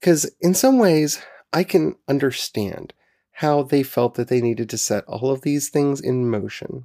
Because 0.00 0.30
in 0.40 0.54
some 0.54 0.78
ways, 0.78 1.22
I 1.52 1.64
can 1.64 1.96
understand 2.08 2.92
how 3.36 3.62
they 3.62 3.82
felt 3.82 4.14
that 4.14 4.28
they 4.28 4.40
needed 4.40 4.68
to 4.70 4.78
set 4.78 5.04
all 5.04 5.30
of 5.30 5.42
these 5.42 5.68
things 5.70 6.00
in 6.00 6.28
motion 6.28 6.84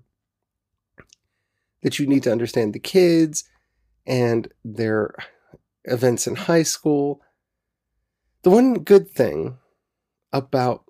that 1.82 2.00
you 2.00 2.08
need 2.08 2.24
to 2.24 2.32
understand 2.32 2.74
the 2.74 2.80
kids 2.80 3.44
and 4.06 4.48
their 4.64 5.14
events 5.84 6.28
in 6.28 6.36
high 6.36 6.64
school. 6.64 7.22
The 8.44 8.50
one 8.50 8.76
good 8.76 9.10
thing 9.10 9.58
about 10.34 10.86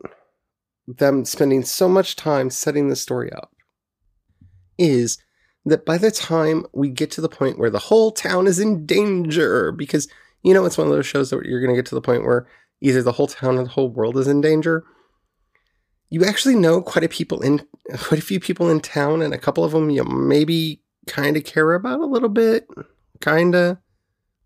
them 0.88 1.26
spending 1.26 1.64
so 1.64 1.90
much 1.90 2.16
time 2.16 2.50
setting 2.50 2.88
the 2.88 2.96
story 2.96 3.32
up 3.32 3.54
is 4.78 5.18
that 5.68 5.86
by 5.86 5.98
the 5.98 6.12
time 6.12 6.66
we 6.74 6.90
get 6.90 7.12
to 7.12 7.22
the 7.22 7.30
point 7.30 7.60
where 7.60 7.70
the 7.70 7.80
whole 7.80 8.12
town 8.12 8.48
is 8.48 8.60
in 8.60 8.86
danger, 8.86 9.72
because 9.72 10.08
you 10.44 10.54
know 10.54 10.66
it's 10.66 10.78
one 10.78 10.88
of 10.88 10.94
those 10.94 11.06
shows 11.06 11.30
that 11.30 11.46
you're 11.46 11.60
going 11.62 11.74
to 11.74 11.76
get 11.76 11.86
to 11.88 11.96
the 11.96 12.02
point 12.02 12.24
where 12.24 12.48
either 12.82 13.02
the 13.02 13.12
whole 13.12 13.28
town 13.28 13.58
or 13.58 13.64
the 13.64 13.70
whole 13.70 13.90
world 13.90 14.18
is 14.18 14.28
in 14.28 14.42
danger. 14.42 14.86
You 16.10 16.24
actually 16.24 16.56
know 16.56 16.82
quite 16.82 17.04
a 17.04 17.10
people 17.10 17.42
in 17.42 17.60
quite 17.98 18.20
a 18.20 18.26
few 18.26 18.40
people 18.40 18.70
in 18.70 18.80
town, 18.80 19.22
and 19.22 19.34
a 19.34 19.38
couple 19.38 19.64
of 19.64 19.74
them 19.74 19.90
you 19.90 20.04
maybe 20.06 20.82
kind 21.06 21.36
of 21.36 21.44
care 21.44 21.74
about 21.74 22.00
a 22.00 22.06
little 22.06 22.30
bit, 22.30 22.68
kind 23.20 23.54
of 23.56 23.78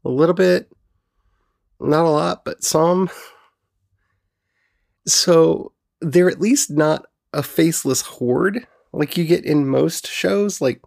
a 0.04 0.10
little 0.10 0.36
bit, 0.36 0.72
not 1.80 2.06
a 2.06 2.10
lot, 2.10 2.44
but 2.46 2.64
some. 2.64 3.10
So 5.08 5.74
they're 6.00 6.30
at 6.30 6.40
least 6.40 6.70
not 6.70 7.08
a 7.34 7.42
faceless 7.42 8.02
horde 8.02 8.68
like 8.94 9.18
you 9.18 9.26
get 9.26 9.46
in 9.46 9.68
most 9.68 10.08
shows. 10.08 10.62
Like, 10.62 10.82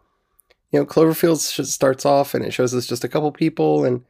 you 0.74 0.80
know, 0.80 0.86
Cloverfield 0.86 1.38
starts 1.38 2.04
off 2.04 2.34
and 2.34 2.44
it 2.44 2.52
shows 2.52 2.74
us 2.74 2.84
just 2.84 3.04
a 3.04 3.08
couple 3.08 3.30
people, 3.30 3.84
and 3.84 4.02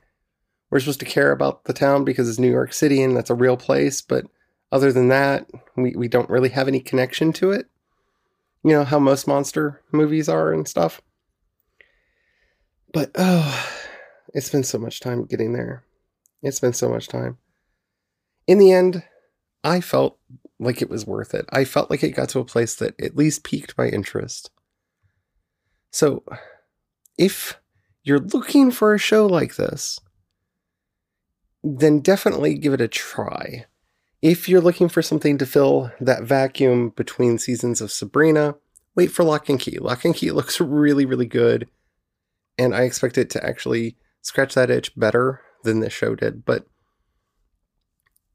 we're 0.71 0.80
supposed 0.80 1.00
to 1.00 1.04
care 1.04 1.30
about 1.30 1.64
the 1.64 1.75
town 1.75 2.06
because 2.06 2.26
it's 2.26 2.38
New 2.38 2.50
York 2.50 2.73
City 2.73 3.02
and 3.02 3.14
that's 3.14 3.28
a 3.28 3.35
real 3.35 3.59
place. 3.59 4.00
But 4.00 4.25
other 4.73 4.90
than 4.90 5.09
that, 5.09 5.47
we, 5.76 5.94
we 5.94 6.09
don't 6.09 6.30
really 6.30 6.49
have 6.49 6.66
any 6.66 6.80
connection 6.80 7.35
to 7.35 7.50
it. 7.50 7.66
You 8.62 8.71
know 8.71 8.85
how 8.85 8.99
most 8.99 9.28
monster 9.28 9.83
movies 9.92 10.26
are 10.26 10.54
and 10.54 10.66
stuff. 10.66 11.02
But 12.94 13.11
oh, 13.16 13.68
it's 14.33 14.49
been 14.49 14.64
so 14.64 14.78
much 14.78 15.00
time 15.00 15.26
getting 15.26 15.52
there. 15.52 15.85
It's 16.40 16.61
been 16.61 16.73
so 16.73 16.88
much 16.88 17.09
time. 17.09 17.37
In 18.47 18.56
the 18.56 18.73
end, 18.73 19.02
I 19.62 19.83
felt 19.83 20.18
like 20.59 20.80
it 20.80 20.88
was 20.88 21.06
worth 21.06 21.35
it. 21.35 21.44
I 21.52 21.64
felt 21.66 21.90
like 21.90 22.02
it 22.02 22.16
got 22.16 22.30
to 22.30 22.38
a 22.38 22.44
place 22.47 22.75
that 22.76 22.99
at 22.99 23.16
least 23.18 23.44
piqued 23.44 23.76
my 23.76 23.88
interest. 23.88 24.50
So, 25.90 26.25
if 27.18 27.61
you're 28.02 28.21
looking 28.21 28.71
for 28.71 28.94
a 28.94 28.99
show 28.99 29.26
like 29.26 29.56
this, 29.56 29.99
then 31.62 32.00
definitely 32.00 32.59
give 32.59 32.73
it 32.75 32.80
a 32.80 32.88
try. 32.88 33.66
If 34.21 34.49
you're 34.49 34.61
looking 34.61 34.88
for 34.88 35.02
something 35.02 35.38
to 35.38 35.47
fill 35.47 35.90
that 36.00 36.25
vacuum 36.25 36.90
between 36.90 37.38
seasons 37.38 37.80
of 37.80 37.92
Sabrina, 37.92 38.56
wait 38.94 39.11
for 39.11 39.25
Locke 39.25 39.49
and 39.49 39.61
Key. 39.61 39.78
Locke 39.78 40.04
and 40.04 40.14
Key 40.14 40.30
looks 40.30 40.61
really, 40.61 41.06
really 41.06 41.26
good 41.26 41.68
and 42.59 42.75
I 42.75 42.83
expect 42.83 43.18
it 43.18 43.30
to 43.30 43.44
actually 43.44 43.97
scratch 44.23 44.54
that 44.54 44.71
itch 44.71 44.94
better 44.97 45.40
than 45.64 45.80
this 45.80 45.92
show 45.92 46.14
did. 46.14 46.44
But 46.44 46.66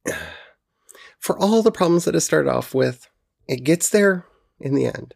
for 1.19 1.37
all 1.37 1.61
the 1.61 1.71
problems 1.71 2.05
that 2.05 2.15
it 2.15 2.21
started 2.21 2.49
off 2.49 2.73
with, 2.73 3.07
it 3.47 3.63
gets 3.63 3.89
there 3.89 4.25
in 4.59 4.75
the 4.75 4.85
end. 4.85 5.13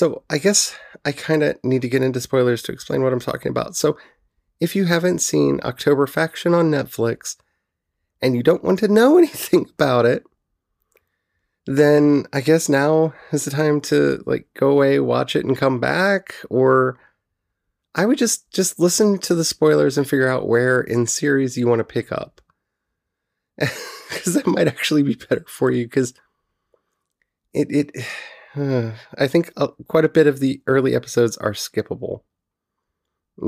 So 0.00 0.22
I 0.30 0.38
guess 0.38 0.74
I 1.04 1.12
kind 1.12 1.42
of 1.42 1.62
need 1.62 1.82
to 1.82 1.88
get 1.90 2.02
into 2.02 2.22
spoilers 2.22 2.62
to 2.62 2.72
explain 2.72 3.02
what 3.02 3.12
I'm 3.12 3.20
talking 3.20 3.50
about. 3.50 3.76
So 3.76 3.98
if 4.58 4.74
you 4.74 4.86
haven't 4.86 5.18
seen 5.18 5.60
October 5.62 6.06
Faction 6.06 6.54
on 6.54 6.70
Netflix 6.70 7.36
and 8.22 8.34
you 8.34 8.42
don't 8.42 8.64
want 8.64 8.78
to 8.78 8.88
know 8.88 9.18
anything 9.18 9.66
about 9.68 10.06
it, 10.06 10.24
then 11.66 12.24
I 12.32 12.40
guess 12.40 12.66
now 12.66 13.12
is 13.30 13.44
the 13.44 13.50
time 13.50 13.78
to 13.92 14.22
like 14.24 14.46
go 14.54 14.70
away, 14.70 15.00
watch 15.00 15.36
it 15.36 15.44
and 15.44 15.54
come 15.54 15.80
back 15.80 16.34
or 16.48 16.98
I 17.94 18.06
would 18.06 18.16
just 18.16 18.50
just 18.50 18.80
listen 18.80 19.18
to 19.18 19.34
the 19.34 19.44
spoilers 19.44 19.98
and 19.98 20.08
figure 20.08 20.28
out 20.28 20.48
where 20.48 20.80
in 20.80 21.06
series 21.08 21.58
you 21.58 21.68
want 21.68 21.80
to 21.80 21.84
pick 21.84 22.10
up. 22.10 22.40
because 23.58 24.32
that 24.32 24.46
might 24.46 24.66
actually 24.66 25.02
be 25.02 25.16
better 25.16 25.44
for 25.46 25.70
you 25.70 25.84
because 25.84 26.14
it 27.52 27.70
it 27.70 28.06
I 28.56 29.26
think 29.26 29.52
uh, 29.56 29.68
quite 29.88 30.04
a 30.04 30.08
bit 30.08 30.26
of 30.26 30.40
the 30.40 30.60
early 30.66 30.94
episodes 30.94 31.36
are 31.38 31.52
skippable. 31.52 32.20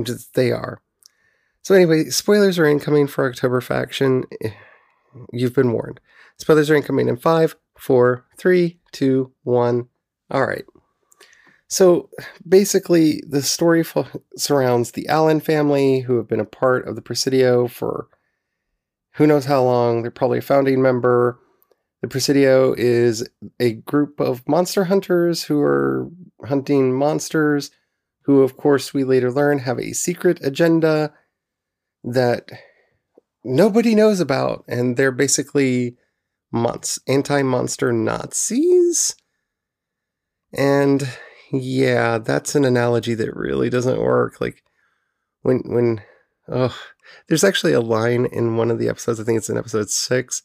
Just 0.05 0.35
they 0.35 0.53
are. 0.53 0.81
So 1.63 1.75
anyway, 1.75 2.05
spoilers 2.07 2.59
are 2.59 2.67
incoming 2.67 3.07
for 3.07 3.29
October 3.29 3.61
Faction. 3.61 4.25
You've 5.33 5.55
been 5.55 5.73
warned. 5.73 6.01
Spoilers 6.39 6.71
are 6.71 6.75
incoming 6.75 7.09
in 7.09 7.17
five, 7.17 7.57
four, 7.79 8.25
three, 8.39 8.81
two, 8.93 9.33
one. 9.43 9.89
All 10.31 10.47
right. 10.47 10.65
So 11.69 12.11
basically, 12.47 13.23
the 13.27 13.43
story 13.43 13.85
surrounds 14.37 14.93
the 14.93 15.09
Allen 15.09 15.41
family, 15.41 16.01
who 16.01 16.17
have 16.17 16.29
been 16.29 16.41
a 16.41 16.45
part 16.45 16.87
of 16.87 16.97
the 16.97 17.03
Presidio 17.03 17.67
for 17.67 18.09
who 19.15 19.27
knows 19.27 19.45
how 19.45 19.63
long. 19.63 20.03
They're 20.03 20.11
probably 20.11 20.39
a 20.39 20.43
founding 20.43 20.83
member. 20.83 21.39
The 22.03 22.09
Presidio 22.09 22.75
is 22.77 23.29
a 23.61 23.75
group 23.75 24.19
of 24.19 24.47
monster 24.49 24.85
hunters 24.85 25.45
who 25.45 25.61
are 25.61 26.11
hunting 26.45 26.93
monsters, 26.93 27.71
who, 28.23 28.43
of 28.43 28.57
course, 28.57 28.93
we 28.93 29.05
later 29.05 29.31
learn 29.31 29.61
have 29.61 29.79
a 29.79 29.93
secret 29.93 30.41
agenda 30.43 31.15
that 32.03 32.51
nobody 33.45 33.95
knows 33.95 34.19
about. 34.19 34.65
And 34.67 34.97
they're 34.97 35.13
basically 35.13 35.97
months, 36.51 36.99
anti 37.07 37.43
monster 37.43 37.93
Nazis. 37.93 39.15
And 40.53 41.09
yeah, 41.53 42.19
that's 42.19 42.57
an 42.57 42.65
analogy 42.65 43.15
that 43.15 43.37
really 43.37 43.71
doesn't 43.71 44.01
work. 44.01 44.41
Like 44.41 44.65
when 45.43 45.63
when 45.67 46.03
oh, 46.49 46.77
there's 47.29 47.45
actually 47.45 47.73
a 47.73 47.81
line 47.81 48.27
in 48.27 48.57
one 48.57 48.71
of 48.73 48.79
the 48.79 48.89
episodes. 48.89 49.21
I 49.21 49.25
think 49.25 49.39
it's 49.39 49.49
in 49.49 49.57
episode 49.57 49.89
six, 49.89 50.43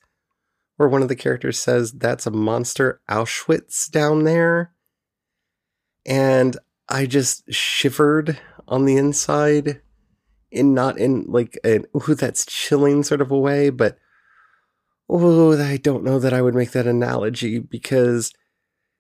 where 0.78 0.90
one 0.90 1.02
of 1.02 1.10
the 1.10 1.16
characters 1.16 1.60
says, 1.60 1.92
"That's 1.92 2.26
a 2.26 2.32
monster 2.32 3.02
Auschwitz 3.10 3.90
down 3.90 4.24
there," 4.24 4.72
and 6.06 6.58
I 6.90 7.06
just 7.06 7.52
shivered 7.54 8.40
on 8.68 8.86
the 8.86 8.98
inside, 8.98 9.82
in 10.52 10.74
not 10.74 10.98
in 10.98 11.26
like 11.28 11.60
an 11.64 11.86
ooh 11.96 12.16
that's 12.16 12.46
chilling 12.46 13.04
sort 13.04 13.22
of 13.22 13.32
a 13.32 13.38
way, 13.38 13.70
but 13.70 13.98
oh 15.10 15.60
I 15.62 15.78
don't 15.78 16.04
know 16.04 16.20
that 16.20 16.34
I 16.34 16.42
would 16.42 16.56
make 16.56 16.72
that 16.72 16.88
analogy 16.88 17.60
because 17.60 18.34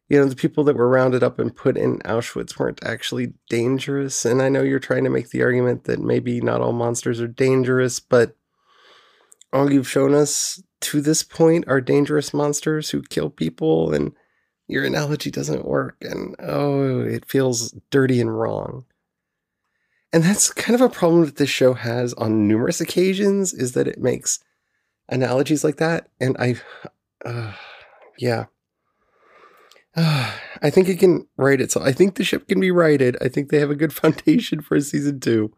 you 0.10 0.18
know, 0.18 0.26
the 0.26 0.36
people 0.36 0.64
that 0.64 0.76
were 0.76 0.88
rounded 0.88 1.22
up 1.22 1.38
and 1.38 1.56
put 1.56 1.78
in 1.78 2.00
Auschwitz 2.00 2.58
weren't 2.58 2.84
actually 2.84 3.34
dangerous. 3.50 4.24
And 4.24 4.42
I 4.42 4.50
know 4.50 4.62
you're 4.62 4.80
trying 4.80 5.04
to 5.04 5.10
make 5.10 5.30
the 5.30 5.44
argument 5.44 5.84
that 5.84 6.00
maybe 6.00 6.40
not 6.40 6.62
all 6.62 6.72
monsters 6.72 7.20
are 7.20 7.28
dangerous, 7.28 8.00
but 8.00 8.36
all 9.52 9.72
you've 9.72 9.90
shown 9.90 10.14
us 10.14 10.62
to 10.82 11.02
this 11.02 11.24
point 11.24 11.66
are 11.68 11.82
dangerous 11.82 12.34
monsters 12.34 12.90
who 12.90 13.02
kill 13.02 13.30
people, 13.30 13.94
and 13.94 14.14
your 14.68 14.84
analogy 14.84 15.32
doesn't 15.32 15.66
work. 15.66 15.98
And 16.02 16.36
oh, 16.40 17.02
it 17.02 17.26
feels 17.26 17.76
dirty 17.90 18.22
and 18.22 18.38
wrong. 18.38 18.86
And 20.14 20.24
that's 20.24 20.52
kind 20.52 20.76
of 20.76 20.82
a 20.82 20.94
problem 20.94 21.26
that 21.26 21.36
this 21.36 21.50
show 21.50 21.74
has 21.74 22.14
on 22.14 22.48
numerous 22.48 22.80
occasions 22.80 23.54
is 23.54 23.74
that 23.74 23.88
it 23.88 24.00
makes 24.00 24.40
analogies 25.10 25.64
like 25.64 25.78
that. 25.78 26.08
And 26.20 26.38
I, 26.40 26.56
uh, 27.26 27.54
yeah 28.18 28.46
I 29.98 30.70
think 30.70 30.90
it 30.90 31.00
can 31.00 31.28
right 31.38 31.60
itself. 31.60 31.86
I 31.86 31.92
think 31.92 32.16
the 32.16 32.24
ship 32.24 32.48
can 32.48 32.60
be 32.60 32.70
righted. 32.70 33.18
I 33.20 33.30
think 33.30 33.50
they 33.50 33.60
have 33.60 33.72
a 33.72 33.76
good 33.76 33.94
foundation 34.02 34.62
for 34.62 34.80
season 34.80 35.20
two. 35.20 35.52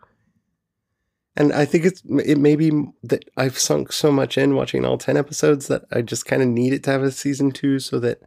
And 1.39 1.53
I 1.53 1.63
think 1.63 1.85
it's 1.85 2.03
it 2.25 2.37
may 2.37 2.57
be 2.57 2.69
that 3.01 3.23
I've 3.37 3.57
sunk 3.57 3.93
so 3.93 4.11
much 4.11 4.37
in 4.37 4.55
watching 4.55 4.83
all 4.83 4.97
ten 4.97 5.15
episodes 5.15 5.67
that 5.67 5.85
I 5.89 6.01
just 6.01 6.25
kind 6.25 6.41
of 6.41 6.49
need 6.49 6.73
it 6.73 6.83
to 6.83 6.91
have 6.91 7.01
a 7.01 7.11
season 7.11 7.51
two 7.51 7.79
so 7.79 7.97
that 7.99 8.19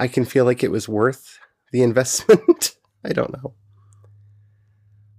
I 0.00 0.08
can 0.08 0.24
feel 0.24 0.44
like 0.44 0.64
it 0.64 0.72
was 0.72 0.88
worth 0.88 1.38
the 1.70 1.82
investment. 1.84 2.76
I 3.04 3.12
don't 3.12 3.32
know. 3.32 3.54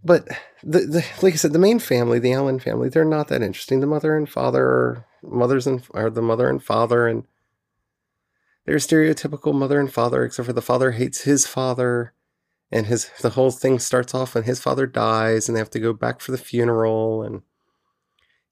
But 0.03 0.27
the, 0.61 0.79
the 0.79 1.05
like 1.21 1.33
I 1.33 1.37
said, 1.37 1.53
the 1.53 1.59
main 1.59 1.79
family, 1.79 2.19
the 2.19 2.33
Allen 2.33 2.59
family, 2.59 2.89
they're 2.89 3.05
not 3.05 3.29
that 3.29 3.41
interesting. 3.41 3.79
The 3.79 3.87
mother 3.87 4.17
and 4.17 4.29
father, 4.29 5.05
mothers 5.23 5.67
and 5.67 5.81
are 5.93 6.09
the 6.09 6.21
mother 6.21 6.49
and 6.49 6.61
father, 6.61 7.07
and 7.07 7.23
they're 8.65 8.75
stereotypical 8.75 9.53
mother 9.53 9.79
and 9.79 9.91
father, 9.91 10.25
except 10.25 10.47
for 10.47 10.53
the 10.53 10.61
father 10.61 10.91
hates 10.91 11.21
his 11.21 11.47
father, 11.47 12.13
and 12.71 12.87
his 12.87 13.09
the 13.21 13.31
whole 13.31 13.51
thing 13.51 13.79
starts 13.79 14.13
off 14.13 14.35
when 14.35 14.43
his 14.43 14.59
father 14.59 14.85
dies, 14.85 15.47
and 15.47 15.55
they 15.55 15.59
have 15.59 15.69
to 15.71 15.79
go 15.79 15.93
back 15.93 16.21
for 16.21 16.31
the 16.31 16.37
funeral, 16.37 17.23
and 17.23 17.41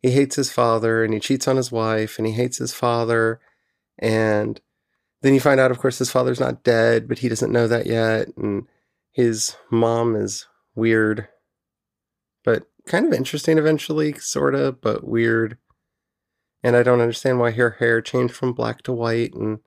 he 0.01 0.11
hates 0.11 0.35
his 0.35 0.51
father, 0.51 1.03
and 1.03 1.13
he 1.13 1.19
cheats 1.19 1.47
on 1.47 1.57
his 1.57 1.71
wife, 1.71 2.17
and 2.17 2.27
he 2.27 2.33
hates 2.33 2.57
his 2.57 2.73
father, 2.73 3.39
and 3.97 4.61
then 5.21 5.33
you 5.33 5.39
find 5.39 5.59
out, 5.59 5.71
of 5.71 5.79
course, 5.79 5.97
his 5.97 6.11
father's 6.11 6.39
not 6.39 6.63
dead, 6.63 7.07
but 7.07 7.19
he 7.19 7.29
doesn't 7.29 7.51
know 7.51 7.67
that 7.67 7.87
yet, 7.87 8.27
and 8.37 8.67
his 9.11 9.55
mom 9.71 10.15
is 10.15 10.45
weird, 10.75 11.27
but 12.43 12.67
kind 12.85 13.05
of 13.05 13.13
interesting 13.13 13.57
eventually, 13.57 14.13
sort 14.13 14.53
of, 14.53 14.79
but 14.79 15.07
weird. 15.07 15.57
And 16.63 16.75
I 16.75 16.83
don't 16.83 17.01
understand 17.01 17.39
why 17.39 17.51
her 17.51 17.71
hair 17.79 18.01
changed 18.01 18.35
from 18.35 18.53
black 18.53 18.83
to 18.83 18.93
white, 18.93 19.33
and 19.33 19.59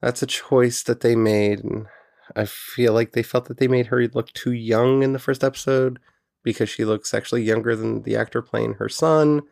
that's 0.00 0.22
a 0.22 0.26
choice 0.26 0.82
that 0.82 1.00
they 1.00 1.16
made. 1.16 1.64
And 1.64 1.86
I 2.34 2.44
feel 2.44 2.92
like 2.92 3.12
they 3.12 3.22
felt 3.22 3.46
that 3.46 3.58
they 3.58 3.68
made 3.68 3.86
her 3.86 4.06
look 4.08 4.32
too 4.32 4.52
young 4.52 5.02
in 5.02 5.12
the 5.12 5.18
first 5.18 5.44
episode 5.44 6.00
because 6.42 6.68
she 6.68 6.84
looks 6.84 7.14
actually 7.14 7.42
younger 7.42 7.76
than 7.76 8.02
the 8.02 8.16
actor 8.16 8.42
playing 8.42 8.74
her 8.74 8.88
son. 8.88 9.42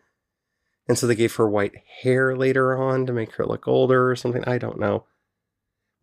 And 0.88 0.98
so 0.98 1.06
they 1.06 1.14
gave 1.14 1.34
her 1.36 1.48
white 1.48 1.74
hair 2.02 2.36
later 2.36 2.76
on 2.80 3.06
to 3.06 3.12
make 3.12 3.32
her 3.32 3.46
look 3.46 3.66
older 3.66 4.10
or 4.10 4.16
something. 4.16 4.44
I 4.46 4.58
don't 4.58 4.78
know. 4.78 5.04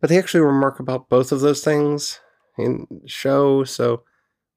But 0.00 0.10
they 0.10 0.18
actually 0.18 0.40
remark 0.40 0.80
about 0.80 1.08
both 1.08 1.30
of 1.30 1.40
those 1.40 1.62
things 1.62 2.18
in 2.58 2.86
show, 3.06 3.64
so 3.64 4.02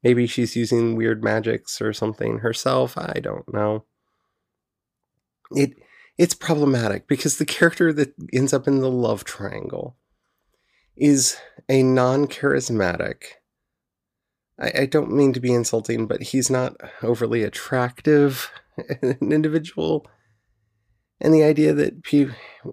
maybe 0.03 0.25
she's 0.25 0.55
using 0.55 0.95
weird 0.95 1.23
magics 1.23 1.81
or 1.81 1.93
something 1.93 2.39
herself. 2.39 2.97
I 2.97 3.19
don't 3.21 3.51
know. 3.53 3.85
It 5.51 5.73
it's 6.17 6.33
problematic 6.33 7.07
because 7.07 7.37
the 7.37 7.45
character 7.45 7.93
that 7.93 8.13
ends 8.33 8.53
up 8.53 8.67
in 8.67 8.79
the 8.79 8.89
love 8.89 9.23
triangle 9.23 9.95
is 10.97 11.37
a 11.69 11.83
non 11.83 12.27
charismatic. 12.27 13.23
I, 14.59 14.71
I, 14.81 14.85
don't 14.85 15.11
mean 15.11 15.33
to 15.33 15.41
be 15.41 15.53
insulting, 15.53 16.07
but 16.07 16.21
he's 16.21 16.49
not 16.49 16.75
overly 17.03 17.43
attractive 17.43 18.49
an 19.01 19.17
individual. 19.21 20.07
And 21.19 21.33
the 21.33 21.43
idea 21.43 21.73
that 21.73 21.93
he, 22.07 22.27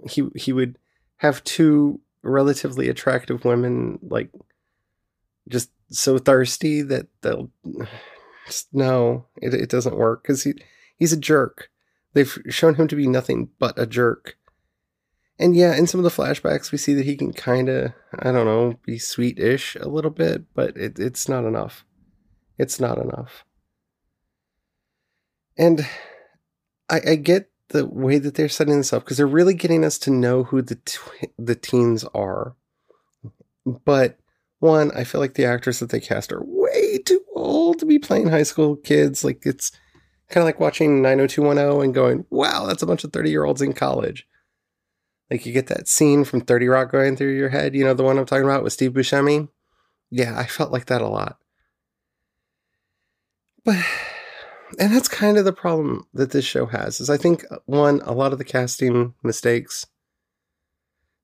he 0.08 0.28
he 0.36 0.52
would 0.52 0.78
have 1.18 1.44
two 1.44 2.00
relatively 2.22 2.88
attractive 2.88 3.44
women 3.44 3.98
like 4.02 4.30
just 5.48 5.70
so 5.90 6.18
thirsty 6.18 6.82
that 6.82 7.06
they'll 7.22 7.50
just 8.46 8.68
no, 8.72 9.26
it, 9.40 9.54
it 9.54 9.70
doesn't 9.70 9.96
work 9.96 10.22
because 10.22 10.44
he 10.44 10.54
he's 10.96 11.12
a 11.12 11.16
jerk. 11.16 11.70
They've 12.14 12.38
shown 12.48 12.74
him 12.74 12.88
to 12.88 12.96
be 12.96 13.06
nothing 13.06 13.48
but 13.58 13.78
a 13.78 13.86
jerk. 13.86 14.36
And 15.38 15.56
yeah, 15.56 15.74
in 15.76 15.86
some 15.86 15.98
of 15.98 16.04
the 16.04 16.22
flashbacks, 16.22 16.70
we 16.70 16.78
see 16.78 16.94
that 16.94 17.06
he 17.06 17.16
can 17.16 17.32
kind 17.32 17.68
of, 17.68 17.92
I 18.18 18.30
don't 18.32 18.46
know, 18.46 18.78
be 18.84 18.98
sweet 18.98 19.38
ish 19.38 19.76
a 19.76 19.88
little 19.88 20.10
bit, 20.10 20.44
but 20.54 20.76
it, 20.76 20.98
it's 20.98 21.28
not 21.28 21.44
enough. 21.44 21.84
It's 22.58 22.78
not 22.78 22.98
enough. 22.98 23.44
And 25.56 25.86
I, 26.88 27.00
I 27.08 27.14
get 27.16 27.50
the 27.68 27.86
way 27.86 28.18
that 28.18 28.34
they're 28.34 28.48
setting 28.48 28.76
this 28.76 28.92
up 28.92 29.04
because 29.04 29.16
they're 29.16 29.26
really 29.26 29.54
getting 29.54 29.84
us 29.84 29.98
to 29.98 30.10
know 30.10 30.44
who 30.44 30.62
the 30.62 30.76
tw- 30.76 31.32
the 31.38 31.54
teens 31.54 32.04
are. 32.14 32.54
But 33.64 34.18
one, 34.60 34.92
I 34.92 35.04
feel 35.04 35.20
like 35.20 35.34
the 35.34 35.46
actors 35.46 35.80
that 35.80 35.90
they 35.90 36.00
cast 36.00 36.32
are 36.32 36.42
way 36.44 36.98
too 36.98 37.22
old 37.34 37.78
to 37.80 37.86
be 37.86 37.98
playing 37.98 38.28
high 38.28 38.42
school 38.44 38.76
kids. 38.76 39.24
Like 39.24 39.44
it's 39.44 39.72
kind 40.28 40.42
of 40.42 40.46
like 40.46 40.60
watching 40.60 41.02
90210 41.02 41.84
and 41.84 41.94
going, 41.94 42.24
wow, 42.30 42.66
that's 42.66 42.82
a 42.82 42.86
bunch 42.86 43.04
of 43.04 43.12
30 43.12 43.30
year 43.30 43.44
olds 43.44 43.62
in 43.62 43.72
college. 43.72 44.26
Like 45.32 45.46
you 45.46 45.54
get 45.54 45.68
that 45.68 45.88
scene 45.88 46.24
from 46.24 46.42
30 46.42 46.68
Rock 46.68 46.92
going 46.92 47.16
through 47.16 47.34
your 47.34 47.48
head, 47.48 47.74
you 47.74 47.86
know, 47.86 47.94
the 47.94 48.02
one 48.02 48.18
I'm 48.18 48.26
talking 48.26 48.44
about 48.44 48.62
with 48.62 48.74
Steve 48.74 48.92
Buscemi. 48.92 49.48
Yeah, 50.10 50.38
I 50.38 50.44
felt 50.44 50.70
like 50.70 50.84
that 50.86 51.00
a 51.00 51.08
lot. 51.08 51.38
But, 53.64 53.82
and 54.78 54.94
that's 54.94 55.08
kind 55.08 55.38
of 55.38 55.46
the 55.46 55.52
problem 55.54 56.06
that 56.12 56.32
this 56.32 56.44
show 56.44 56.66
has 56.66 57.00
is 57.00 57.08
I 57.08 57.16
think, 57.16 57.46
uh, 57.50 57.56
one, 57.64 58.02
a 58.04 58.12
lot 58.12 58.32
of 58.32 58.38
the 58.38 58.44
casting 58.44 59.14
mistakes, 59.22 59.86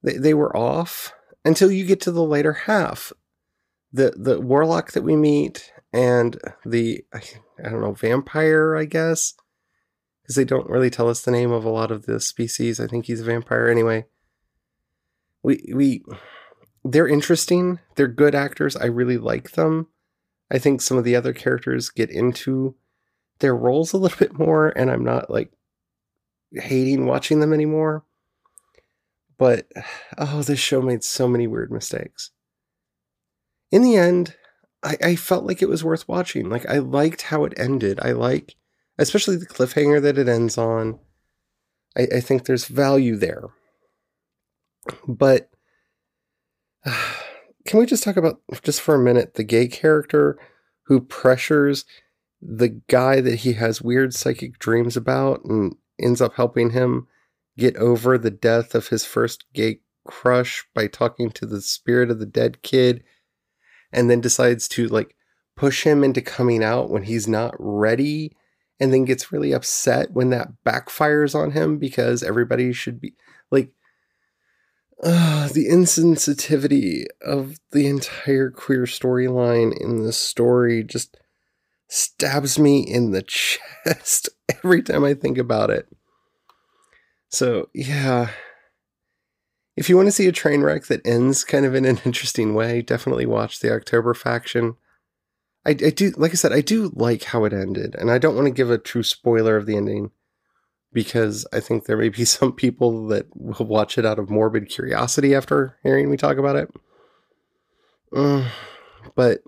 they, 0.03 0.17
they 0.17 0.33
were 0.33 0.57
off 0.57 1.13
until 1.45 1.71
you 1.71 1.85
get 1.85 2.01
to 2.01 2.11
the 2.11 2.25
later 2.25 2.55
half. 2.55 3.13
The, 3.93 4.15
the 4.17 4.41
warlock 4.41 4.93
that 4.93 5.03
we 5.03 5.17
meet 5.17 5.71
and 5.93 6.39
the 6.65 7.05
I, 7.13 7.21
I 7.63 7.69
don't 7.69 7.83
know 7.83 7.93
vampire, 7.93 8.75
I 8.75 8.87
guess, 8.87 9.35
because 10.29 10.37
they 10.37 10.45
don't 10.45 10.69
really 10.69 10.91
tell 10.91 11.09
us 11.09 11.23
the 11.23 11.31
name 11.31 11.51
of 11.51 11.65
a 11.65 11.71
lot 11.71 11.91
of 11.91 12.05
the 12.05 12.21
species. 12.21 12.79
I 12.79 12.87
think 12.87 13.07
he's 13.07 13.23
a 13.23 13.25
vampire 13.25 13.67
anyway. 13.67 14.05
We 15.43 15.73
we 15.75 16.05
they're 16.85 17.09
interesting. 17.09 17.79
They're 17.95 18.09
good 18.09 18.35
actors. 18.35 18.77
I 18.77 18.85
really 18.87 19.17
like 19.17 19.53
them. 19.53 19.87
I 20.51 20.59
think 20.59 20.83
some 20.83 20.99
of 20.99 21.05
the 21.05 21.17
other 21.17 21.33
characters 21.33 21.89
get 21.89 22.11
into 22.11 22.75
their 23.39 23.57
roles 23.57 23.95
a 23.95 23.97
little 23.97 24.19
bit 24.19 24.39
more, 24.39 24.69
and 24.77 24.91
I'm 24.91 25.03
not 25.03 25.31
like 25.31 25.51
hating 26.53 27.07
watching 27.07 27.41
them 27.41 27.55
anymore. 27.55 28.05
But 29.39 29.67
oh, 30.19 30.43
this 30.43 30.59
show 30.59 30.83
made 30.83 31.05
so 31.05 31.27
many 31.27 31.47
weird 31.47 31.73
mistakes. 31.73 32.33
In 33.73 33.81
the 33.81 33.97
end, 33.97 34.37
I, 34.83 34.99
I 35.03 35.17
felt 35.17 35.45
like 35.45 35.63
it 35.63 35.71
was 35.71 35.83
worth 35.83 36.07
watching. 36.07 36.51
Like 36.51 36.67
I 36.69 36.81
liked 36.81 37.23
how 37.23 37.45
it 37.45 37.55
ended. 37.57 37.99
I 38.03 38.13
like 38.13 38.57
especially 38.99 39.37
the 39.37 39.47
cliffhanger 39.47 40.03
that 40.03 40.19
it 40.19 40.29
ends 40.29 40.59
on. 40.59 40.99
I, 41.97 42.09
I 42.17 42.21
think 42.21 42.45
there's 42.45 42.67
value 42.67 43.17
there. 43.17 43.45
But 45.07 45.51
uh, 46.85 47.13
can 47.67 47.79
we 47.79 47.87
just 47.87 48.03
talk 48.03 48.17
about 48.17 48.41
just 48.63 48.81
for 48.81 48.95
a 48.95 49.03
minute 49.03 49.35
the 49.35 49.45
gay 49.45 49.69
character 49.69 50.39
who 50.85 51.01
pressures 51.01 51.85
the 52.41 52.69
guy 52.89 53.21
that 53.21 53.37
he 53.37 53.55
has 53.55 53.83
weird 53.83 54.15
psychic 54.15 54.59
dreams 54.59 54.97
about 54.97 55.45
and 55.45 55.75
ends 56.01 56.21
up 56.21 56.35
helping 56.35 56.71
him 56.71 57.07
get 57.59 57.77
over 57.77 58.17
the 58.17 58.31
death 58.31 58.75
of 58.75 58.89
his 58.89 59.05
first 59.05 59.45
gay 59.53 59.81
crush 60.07 60.65
by 60.75 60.87
talking 60.87 61.31
to 61.31 61.45
the 61.45 61.61
spirit 61.61 62.11
of 62.11 62.19
the 62.19 62.27
dead 62.27 62.63
kid 62.63 63.03
and 63.93 64.09
then 64.09 64.21
decides 64.21 64.69
to 64.69 64.87
like 64.87 65.15
push 65.57 65.85
him 65.85 66.05
into 66.05 66.23
coming 66.23 66.63
out 66.63 66.89
when 66.89 67.03
he's 67.03 67.29
not 67.29 67.55
ready 67.59 68.35
and 68.81 68.93
then 68.93 69.05
gets 69.05 69.33
really 69.33 69.53
upset 69.53 70.13
when 70.13 70.31
that 70.31 70.49
backfires 70.65 71.35
on 71.35 71.53
him 71.53 71.79
because 71.79 72.23
everybody 72.23 72.73
should 72.73 73.01
be 73.01 73.15
like 73.51 73.73
uh, 75.03 75.49
the 75.49 75.69
insensitivity 75.69 77.05
of 77.23 77.59
the 77.73 77.87
entire 77.87 78.51
queer 78.51 78.83
storyline 78.83 79.77
in 79.81 80.05
this 80.05 80.17
story 80.17 80.83
just 80.83 81.17
stabs 81.89 82.59
me 82.59 82.81
in 82.81 83.13
the 83.13 83.23
chest 83.87 84.29
every 84.49 84.83
time 84.83 85.05
I 85.05 85.15
think 85.15 85.39
about 85.39 85.71
it. 85.71 85.89
So, 87.29 87.69
yeah. 87.75 88.31
If 89.77 89.89
you 89.89 89.97
want 89.97 90.09
to 90.09 90.13
see 90.13 90.27
a 90.27 90.33
train 90.33 90.63
wreck 90.63 90.87
that 90.87 91.07
ends 91.07 91.45
kind 91.45 91.65
of 91.65 91.75
in 91.75 91.85
an 91.85 92.01
interesting 92.05 92.55
way, 92.55 92.83
definitely 92.83 93.27
watch 93.27 93.61
the 93.61 93.73
October 93.73 94.15
faction. 94.15 94.77
I, 95.67 95.71
I 95.71 95.75
do, 95.75 96.13
like 96.17 96.33
I 96.33 96.35
said, 96.35 96.53
I 96.53 96.61
do 96.61 96.91
like 96.95 97.25
how 97.25 97.45
it 97.45 97.53
ended, 97.53 97.95
and 97.97 98.11
I 98.11 98.19
don't 98.19 98.35
want 98.35 98.47
to 98.47 98.53
give 98.53 98.71
a 98.71 98.79
true 98.79 99.03
spoiler 99.03 99.57
of 99.57 99.67
the 99.67 99.77
ending 99.77 100.11
because 100.93 101.47
I 101.53 101.61
think 101.61 101.85
there 101.85 101.97
may 101.97 102.09
be 102.09 102.25
some 102.27 102.53
people 102.53 103.07
that 103.09 103.27
will 103.35 103.67
watch 103.67 103.99
it 103.99 104.07
out 104.07 104.19
of 104.19 104.31
morbid 104.31 104.69
curiosity 104.69 105.35
after 105.35 105.77
hearing 105.83 106.11
me 106.11 106.17
talk 106.17 106.39
about 106.39 106.57
it. 106.57 106.71
Mm, 108.13 108.49
but 109.15 109.41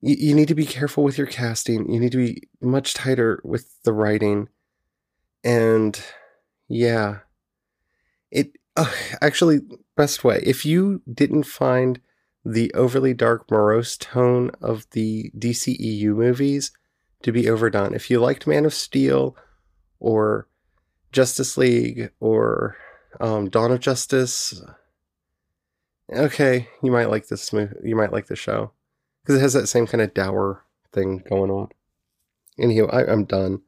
you, 0.00 0.16
you 0.18 0.34
need 0.34 0.48
to 0.48 0.54
be 0.54 0.66
careful 0.66 1.04
with 1.04 1.18
your 1.18 1.26
casting. 1.26 1.92
You 1.92 2.00
need 2.00 2.12
to 2.12 2.18
be 2.18 2.48
much 2.60 2.94
tighter 2.94 3.40
with 3.44 3.82
the 3.84 3.92
writing. 3.92 4.48
And 5.44 6.00
yeah, 6.68 7.18
it 8.30 8.52
uh, 8.76 8.90
actually, 9.20 9.60
best 9.96 10.24
way, 10.24 10.42
if 10.44 10.64
you 10.64 11.02
didn't 11.12 11.44
find 11.44 12.00
the 12.44 12.72
overly 12.74 13.14
dark, 13.14 13.50
morose 13.50 13.96
tone 13.96 14.50
of 14.60 14.88
the 14.90 15.30
DCEU 15.38 16.14
movies 16.14 16.72
to 17.22 17.32
be 17.32 17.48
overdone, 17.48 17.94
if 17.94 18.10
you 18.10 18.20
liked 18.20 18.46
Man 18.46 18.64
of 18.64 18.74
Steel, 18.74 19.36
or 20.00 20.48
Justice 21.12 21.56
League 21.56 22.10
or 22.18 22.76
um, 23.20 23.48
Dawn 23.48 23.70
of 23.70 23.80
Justice. 23.80 24.60
Okay, 26.12 26.68
you 26.82 26.90
might 26.90 27.10
like 27.10 27.28
this 27.28 27.52
movie. 27.52 27.76
You 27.84 27.94
might 27.94 28.12
like 28.12 28.26
the 28.26 28.36
show 28.36 28.72
because 29.22 29.36
it 29.36 29.42
has 29.42 29.52
that 29.52 29.68
same 29.68 29.86
kind 29.86 30.02
of 30.02 30.12
dour 30.12 30.64
thing 30.92 31.22
going 31.28 31.50
on. 31.50 31.68
Anyhow, 32.58 32.86
I, 32.90 33.06
I'm 33.06 33.24
done. 33.24 33.62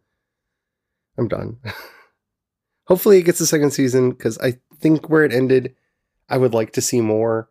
I'm 1.16 1.28
done. 1.28 1.58
Hopefully, 2.86 3.18
it 3.18 3.22
gets 3.22 3.40
a 3.40 3.46
second 3.46 3.70
season 3.70 4.10
because 4.10 4.36
I 4.38 4.58
think 4.78 5.08
where 5.08 5.24
it 5.24 5.32
ended, 5.32 5.74
I 6.28 6.36
would 6.36 6.52
like 6.52 6.72
to 6.72 6.82
see 6.82 7.00
more, 7.00 7.48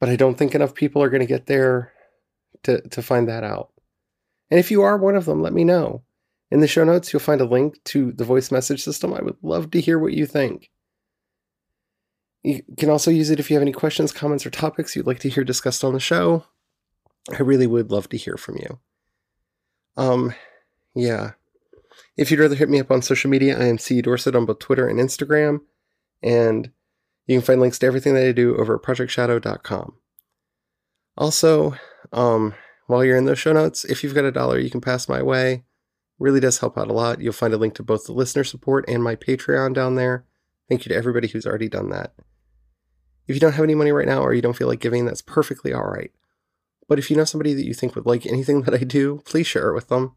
but 0.00 0.08
I 0.08 0.16
don't 0.16 0.36
think 0.36 0.54
enough 0.54 0.74
people 0.74 1.02
are 1.02 1.10
going 1.10 1.20
to 1.20 1.26
get 1.26 1.46
there 1.46 1.92
to 2.64 2.80
to 2.80 3.02
find 3.02 3.28
that 3.28 3.44
out. 3.44 3.72
And 4.50 4.58
if 4.58 4.70
you 4.70 4.82
are 4.82 4.96
one 4.96 5.16
of 5.16 5.24
them, 5.24 5.42
let 5.42 5.52
me 5.52 5.64
know. 5.64 6.02
In 6.50 6.60
the 6.60 6.68
show 6.68 6.84
notes, 6.84 7.12
you'll 7.12 7.20
find 7.20 7.40
a 7.40 7.46
link 7.46 7.82
to 7.84 8.12
the 8.12 8.24
voice 8.24 8.50
message 8.50 8.82
system. 8.82 9.12
I 9.12 9.20
would 9.20 9.36
love 9.42 9.70
to 9.72 9.80
hear 9.80 9.98
what 9.98 10.14
you 10.14 10.24
think. 10.24 10.70
You 12.42 12.62
can 12.78 12.88
also 12.88 13.10
use 13.10 13.30
it 13.30 13.40
if 13.40 13.50
you 13.50 13.56
have 13.56 13.62
any 13.62 13.72
questions, 13.72 14.12
comments, 14.12 14.46
or 14.46 14.50
topics 14.50 14.96
you'd 14.96 15.06
like 15.06 15.18
to 15.20 15.28
hear 15.28 15.44
discussed 15.44 15.84
on 15.84 15.92
the 15.92 16.00
show. 16.00 16.44
I 17.30 17.42
really 17.42 17.66
would 17.66 17.90
love 17.90 18.08
to 18.08 18.16
hear 18.16 18.36
from 18.38 18.56
you. 18.56 18.78
Um, 19.98 20.34
yeah. 20.94 21.32
If 22.16 22.30
you'd 22.30 22.40
rather 22.40 22.54
hit 22.54 22.70
me 22.70 22.80
up 22.80 22.90
on 22.90 23.02
social 23.02 23.28
media, 23.28 23.58
I 23.58 23.66
am 23.66 23.76
C 23.76 24.00
Dorsett 24.00 24.34
on 24.34 24.46
both 24.46 24.60
Twitter 24.60 24.88
and 24.88 24.98
Instagram. 24.98 25.60
And 26.22 26.70
you 27.28 27.38
can 27.38 27.46
find 27.46 27.60
links 27.60 27.78
to 27.78 27.86
everything 27.86 28.14
that 28.14 28.26
I 28.26 28.32
do 28.32 28.56
over 28.56 28.74
at 28.74 28.82
projectshadow.com. 28.82 29.94
Also, 31.16 31.76
um, 32.12 32.54
while 32.88 33.04
you're 33.04 33.16
in 33.16 33.26
those 33.26 33.38
show 33.38 33.52
notes, 33.52 33.84
if 33.84 34.02
you've 34.02 34.14
got 34.14 34.24
a 34.24 34.32
dollar 34.32 34.58
you 34.58 34.70
can 34.70 34.80
pass 34.80 35.08
my 35.08 35.22
way, 35.22 35.62
Really 36.18 36.40
does 36.40 36.58
help 36.58 36.76
out 36.76 36.88
a 36.88 36.92
lot. 36.92 37.20
You'll 37.20 37.32
find 37.32 37.54
a 37.54 37.58
link 37.58 37.74
to 37.74 37.82
both 37.82 38.06
the 38.06 38.12
listener 38.12 38.42
support 38.42 38.84
and 38.88 39.02
my 39.02 39.14
Patreon 39.14 39.72
down 39.72 39.94
there. 39.94 40.24
Thank 40.68 40.84
you 40.84 40.88
to 40.90 40.96
everybody 40.96 41.28
who's 41.28 41.46
already 41.46 41.68
done 41.68 41.90
that. 41.90 42.12
If 43.28 43.36
you 43.36 43.40
don't 43.40 43.52
have 43.52 43.64
any 43.64 43.74
money 43.74 43.92
right 43.92 44.08
now 44.08 44.22
or 44.22 44.34
you 44.34 44.42
don't 44.42 44.56
feel 44.56 44.66
like 44.66 44.80
giving, 44.80 45.04
that's 45.04 45.22
perfectly 45.22 45.72
all 45.72 45.86
right. 45.86 46.10
But 46.88 46.98
if 46.98 47.10
you 47.10 47.16
know 47.16 47.24
somebody 47.24 47.54
that 47.54 47.64
you 47.64 47.74
think 47.74 47.94
would 47.94 48.06
like 48.06 48.26
anything 48.26 48.62
that 48.64 48.74
I 48.74 48.78
do, 48.78 49.22
please 49.24 49.46
share 49.46 49.70
it 49.70 49.74
with 49.74 49.88
them. 49.88 50.16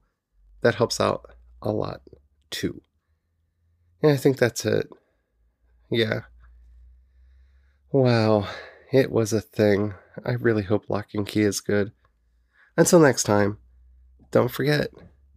That 0.62 0.76
helps 0.76 1.00
out 1.00 1.26
a 1.62 1.72
lot 1.72 2.02
too. 2.50 2.82
And 4.02 4.12
I 4.12 4.18
think 4.18 4.38
that's 4.38 4.66
it. 4.66 4.88
Yeah. 5.92 6.22
Wow, 7.94 8.48
it 8.92 9.12
was 9.12 9.34
a 9.34 9.42
thing. 9.42 9.94
I 10.26 10.32
really 10.32 10.64
hope 10.64 10.90
Locke 10.90 11.14
and 11.14 11.28
Key 11.28 11.42
is 11.42 11.60
good. 11.60 11.92
Until 12.78 13.00
next 13.00 13.24
time, 13.24 13.58
don't 14.32 14.52
forget 14.52 14.92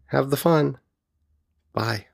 have 0.07 0.31
the 0.31 0.37
fun. 0.37 0.79
Bye. 1.73 2.07